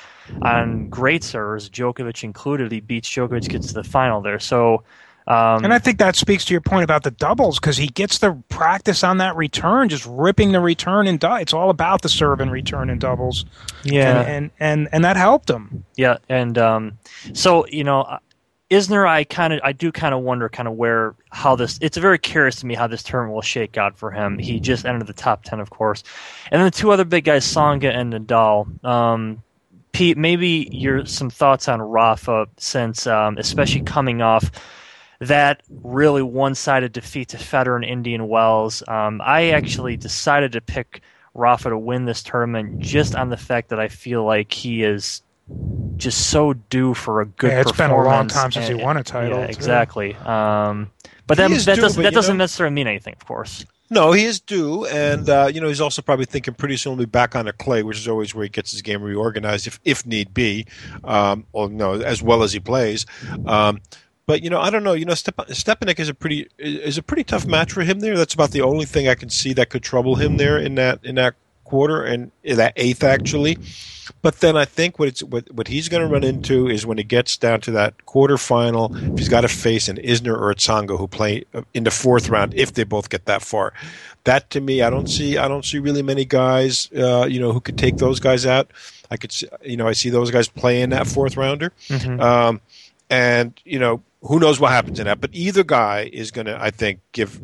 [0.42, 2.70] on great servers, Djokovic included.
[2.70, 4.38] He beats Djokovic, gets to the final there.
[4.38, 4.84] So,
[5.30, 8.18] um, and I think that speaks to your point about the doubles because he gets
[8.18, 12.08] the practice on that return, just ripping the return and du- it's all about the
[12.08, 13.44] serve and return and doubles.
[13.84, 15.84] Yeah, and and and, and that helped him.
[15.96, 16.98] Yeah, and um,
[17.32, 18.18] so you know, uh,
[18.72, 21.78] Isner, I kind of, I do kind of wonder, kind of where how this.
[21.80, 24.36] It's very curious to me how this tournament will shake out for him.
[24.36, 26.02] He just entered the top ten, of course,
[26.50, 28.84] and then the two other big guys, Tsonga and Nadal.
[28.84, 29.44] Um,
[29.92, 34.50] Pete, maybe your some thoughts on Rafa, since um, especially coming off
[35.20, 38.82] that really one-sided defeat to Federer and Indian Wells.
[38.88, 41.02] Um, I actually decided to pick
[41.34, 45.22] Rafa to win this tournament just on the fact that I feel like he is
[45.96, 47.50] just so due for a good.
[47.50, 49.38] Yeah, it's been a long time since and, he won a title.
[49.38, 50.14] Yeah, exactly.
[50.16, 50.90] Um,
[51.26, 53.64] but that, that due, doesn't that doesn't know, necessarily mean anything, of course.
[53.90, 57.00] No, he is due, and uh, you know he's also probably thinking pretty soon he'll
[57.00, 59.80] be back on the clay, which is always where he gets his game reorganized if
[59.84, 60.66] if need be,
[61.04, 63.04] um, or no, as well as he plays.
[63.46, 63.80] Um,
[64.30, 64.92] but you know, I don't know.
[64.92, 68.16] You know, Step- Stepanek is a pretty is a pretty tough match for him there.
[68.16, 71.04] That's about the only thing I can see that could trouble him there in that
[71.04, 73.58] in that quarter and in that eighth actually.
[74.22, 76.96] But then I think what it's what, what he's going to run into is when
[76.96, 80.54] he gets down to that quarterfinal, if he's got to face an Isner or a
[80.54, 83.72] Tsonga who play uh, in the fourth round, if they both get that far.
[84.22, 87.50] That to me, I don't see I don't see really many guys, uh, you know,
[87.50, 88.70] who could take those guys out.
[89.10, 91.72] I could, see, you know, I see those guys playing that fourth rounder.
[91.88, 92.20] Mm-hmm.
[92.20, 92.60] Um,
[93.10, 95.20] and you know who knows what happens in that.
[95.20, 97.40] But either guy is going to, I think, give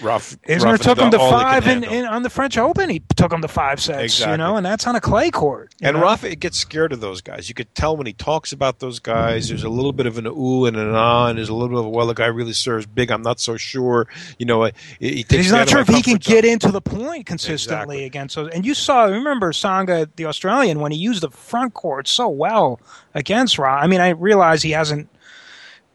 [0.00, 0.36] rough.
[0.42, 2.88] Isner took him to five in, in, on the French Open.
[2.88, 4.32] He took him to five sets, exactly.
[4.32, 5.74] you know, and that's on a clay court.
[5.82, 6.02] And know?
[6.02, 7.48] Rafa gets scared of those guys.
[7.48, 9.48] You could tell when he talks about those guys.
[9.48, 11.78] There's a little bit of an ooh and an ah, and there's a little bit
[11.78, 13.10] of a, well, the guy really serves big.
[13.10, 14.06] I'm not so sure.
[14.38, 14.70] You know,
[15.00, 18.04] he he's not sure if he can get into the point consistently exactly.
[18.04, 18.50] against those.
[18.50, 22.80] And you saw, remember Tsonga, the Australian, when he used the front court so well
[23.14, 23.76] against Ra.
[23.76, 25.08] I mean, I realize he hasn't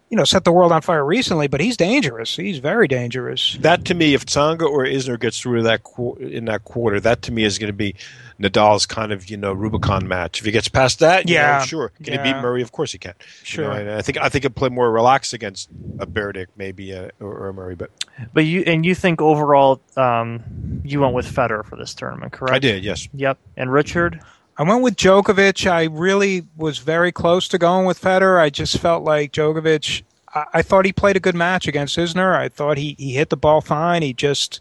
[0.10, 2.36] you know, set the world on fire recently, but he's dangerous.
[2.36, 3.58] He's very dangerous.
[3.60, 7.22] That to me, if Tsonga or Isner gets through that qu- in that quarter, that
[7.24, 7.94] to me is going to be
[8.40, 10.40] Nadal's kind of you know Rubicon match.
[10.40, 11.92] If he gets past that, yeah, know, sure.
[12.04, 12.24] Can yeah.
[12.24, 12.62] he beat Murray?
[12.62, 13.16] Of course he can.
[13.44, 13.78] Sure.
[13.78, 17.12] You know, I think I think he'll play more relaxed against a Berdych, maybe a,
[17.20, 17.92] or, or, a Murray, but
[18.34, 22.56] but you and you think overall um, you went with Federer for this tournament, correct?
[22.56, 22.84] I did.
[22.84, 23.10] Yes.
[23.14, 23.38] Yep.
[23.58, 24.22] And Richard.
[24.58, 25.70] I went with Djokovic.
[25.70, 28.42] I really was very close to going with Federer.
[28.42, 30.02] I just felt like Djokovic.
[30.34, 32.36] I, I thought he played a good match against Isner.
[32.36, 34.02] I thought he, he hit the ball fine.
[34.02, 34.60] He just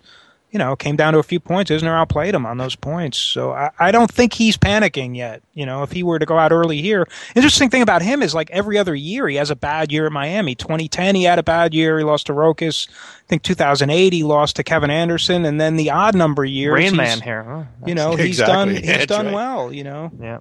[0.57, 1.71] you know, came down to a few points.
[1.71, 3.19] Isner outplayed him on those points.
[3.19, 5.43] So I, I, don't think he's panicking yet.
[5.53, 8.35] You know, if he were to go out early here, interesting thing about him is
[8.35, 10.55] like every other year he has a bad year at Miami.
[10.55, 11.99] 2010 he had a bad year.
[11.99, 12.89] He lost to Rochus.
[12.89, 16.97] I think 2008 he lost to Kevin Anderson, and then the odd number years, Rain
[16.97, 17.43] Man here.
[17.43, 17.65] Huh?
[17.85, 18.81] You know, he's exactly.
[18.81, 19.35] done he's done right.
[19.35, 19.71] well.
[19.71, 20.11] You know.
[20.19, 20.39] Yeah.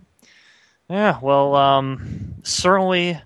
[0.89, 1.19] Yeah.
[1.21, 3.19] Well, um, certainly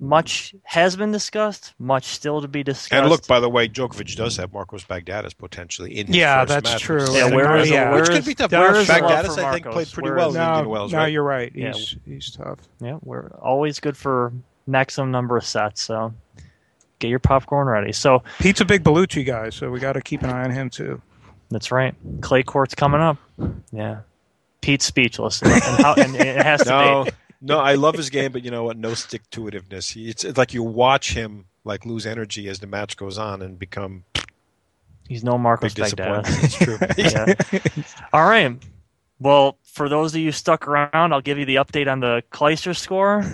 [0.00, 2.92] much has been discussed, much still to be discussed.
[2.92, 6.48] And look, by the way, Djokovic does have Marcos Baghdatis potentially in his yeah, first
[6.48, 6.82] that's match.
[6.82, 7.14] true.
[7.14, 7.94] Yeah, where is, yeah.
[7.94, 8.52] Which could be tough.
[8.52, 10.92] Uh, Baghdatis, I think, played pretty well no, in Indian Wells.
[10.92, 11.12] No, right?
[11.12, 11.52] you're right.
[11.52, 12.14] He's yeah.
[12.14, 12.58] he's tough.
[12.80, 14.32] Yeah, we're always good for
[14.66, 15.82] maximum number of sets.
[15.82, 16.14] So
[16.98, 17.92] get your popcorn ready.
[17.92, 20.70] So Pete's a big Bellucci guy, so we got to keep an eye on him
[20.70, 21.00] too.
[21.50, 21.94] That's right.
[22.20, 23.16] Clay court's coming up.
[23.72, 24.00] Yeah.
[24.60, 27.04] Pete's speechless, and, how, and it has to no.
[27.04, 27.10] be
[27.40, 28.76] no, I love his game, but you know what?
[28.76, 29.96] No stick to itiveness.
[29.96, 33.58] It's, it's like you watch him like lose energy as the match goes on and
[33.58, 34.04] become.
[35.08, 36.44] He's no Marcos Baghdatis.
[36.44, 36.78] It's true.
[37.94, 38.08] yeah.
[38.12, 38.58] All right.
[39.20, 42.78] Well, for those of you stuck around, I'll give you the update on the Clijsters
[42.78, 43.24] score.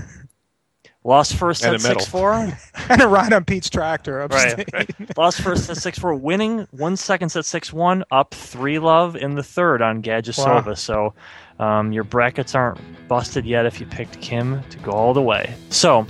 [1.07, 2.33] Lost first set six four,
[2.89, 4.23] and a ride on Pete's tractor.
[4.23, 4.73] Upstate.
[4.73, 5.19] Right.
[5.19, 9.35] Lost first set six four, winning one second set six one, up three love in
[9.35, 10.67] the third on Gajdosova.
[10.67, 10.75] Wow.
[10.75, 11.15] So
[11.59, 12.79] um, your brackets aren't
[13.09, 15.55] busted yet if you picked Kim to go all the way.
[15.71, 16.07] So,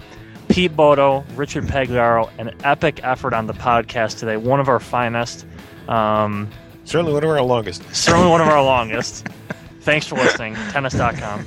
[0.48, 4.36] Pete Bodo, Richard Pagliaro, an epic effort on the podcast today.
[4.36, 5.46] One of our finest.
[5.88, 6.48] Um,
[6.84, 7.82] certainly one of our longest.
[7.94, 9.26] Certainly one of our longest.
[9.80, 10.54] Thanks for listening.
[10.70, 11.44] Tennis.com.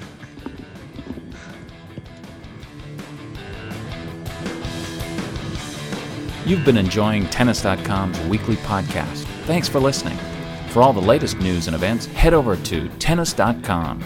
[6.46, 9.24] You've been enjoying Tennis.com's weekly podcast.
[9.46, 10.18] Thanks for listening.
[10.78, 14.00] For all the latest news and events, head over to Tennis.com.